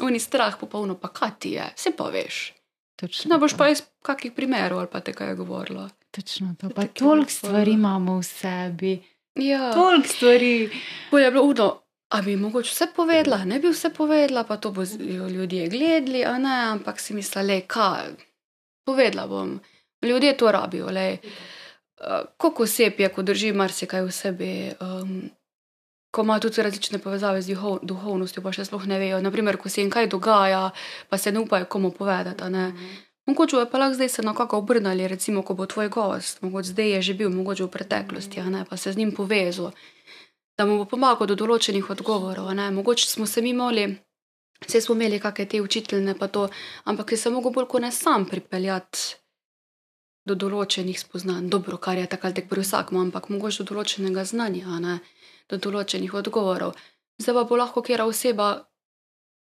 [0.00, 2.52] On je strah, popolno pa kaj ti je, vse pa veš.
[2.96, 5.88] Točno Ne boš pa iz kakih primerov ali pa tega je govorila.
[6.10, 6.68] Točno to.
[6.70, 9.02] Pa toliko stvari imamo v sebi.
[9.34, 10.70] Ja, Toliko stvari.
[11.10, 11.78] bolje je bilo uno.
[12.10, 14.82] A bi mogoče vse povedala, ne bi vse povedala, pa to bo
[15.28, 18.12] ljudje gledali, a ne, ampak si mislila, kaj,
[18.84, 19.60] povedala bom.
[20.02, 21.18] Ljudje to rabijo, le.
[22.36, 25.30] Koliko oseb je, ko drži marsikaj v sebi, um,
[26.10, 29.20] ko ima tudi različne povezave z duhov, duhovnostjo, pa še sploh ne vejo.
[29.22, 30.70] Naprimer, ko se jim kaj dogaja,
[31.08, 32.50] pa se ne upajo komu povedati.
[32.50, 32.72] ne.
[33.26, 36.90] Mogoče je pa lahko zdaj se nekako obrnili, recimo, ko bo tvoj gost, mogoče zdaj
[36.90, 39.70] je že bil, mogoče v preteklosti, ne, pa se z njim povezal,
[40.58, 42.54] da mu bo pomagal do določenih odgovorov.
[42.54, 42.70] ne.
[42.70, 43.96] Mogoče smo se mi moli,
[44.66, 46.48] vse smo imeli kakšne te učiteljne, pa to,
[46.84, 48.98] ampak je se mogel bolj kot ne sam pripeljati
[50.26, 51.48] do določenih spoznanj.
[51.48, 54.98] Dobro, kar je takrat tek pri vsakem, ampak mogoče do določenega znanja, ne,
[55.50, 56.74] do določenih odgovorov.
[57.22, 58.66] Zdaj pa bo lahko kera oseba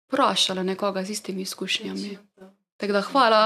[0.08, 2.16] vprašala nekoga z istimi izkušnjami.
[2.76, 3.42] Tako da hvala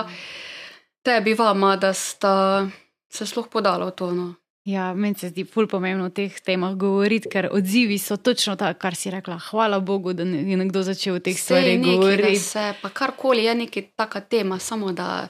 [1.03, 2.69] tebi, vama, da sta
[3.13, 4.13] se sploh podala v to.
[4.15, 4.35] No.
[4.65, 8.79] Ja, meni se zdi ful pomembno o teh temah govoriti, ker odzivi so točno tako,
[8.79, 9.39] kar si rekla.
[9.51, 12.37] Hvala Bogu, da je nekdo začel o teh Sej stvarih govoriti.
[12.39, 15.29] Se, pa karkoli je neka taka tema, samo da,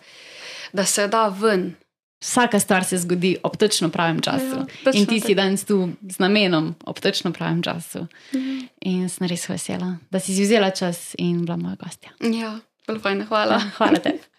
[0.73, 1.71] da se da ven.
[2.21, 4.59] Vsaka stvar se zgodi ob točno pravem času.
[4.59, 5.35] Ja, točno in ti si tako.
[5.35, 8.07] danes tu z namenom ob točno pravem času.
[8.81, 12.11] In sem res vesela, da si si vzela čas in bila moja gostja.
[12.21, 12.59] Ja,
[12.91, 13.61] zelo fajn, hvala.
[13.79, 14.30] Hvala tebi.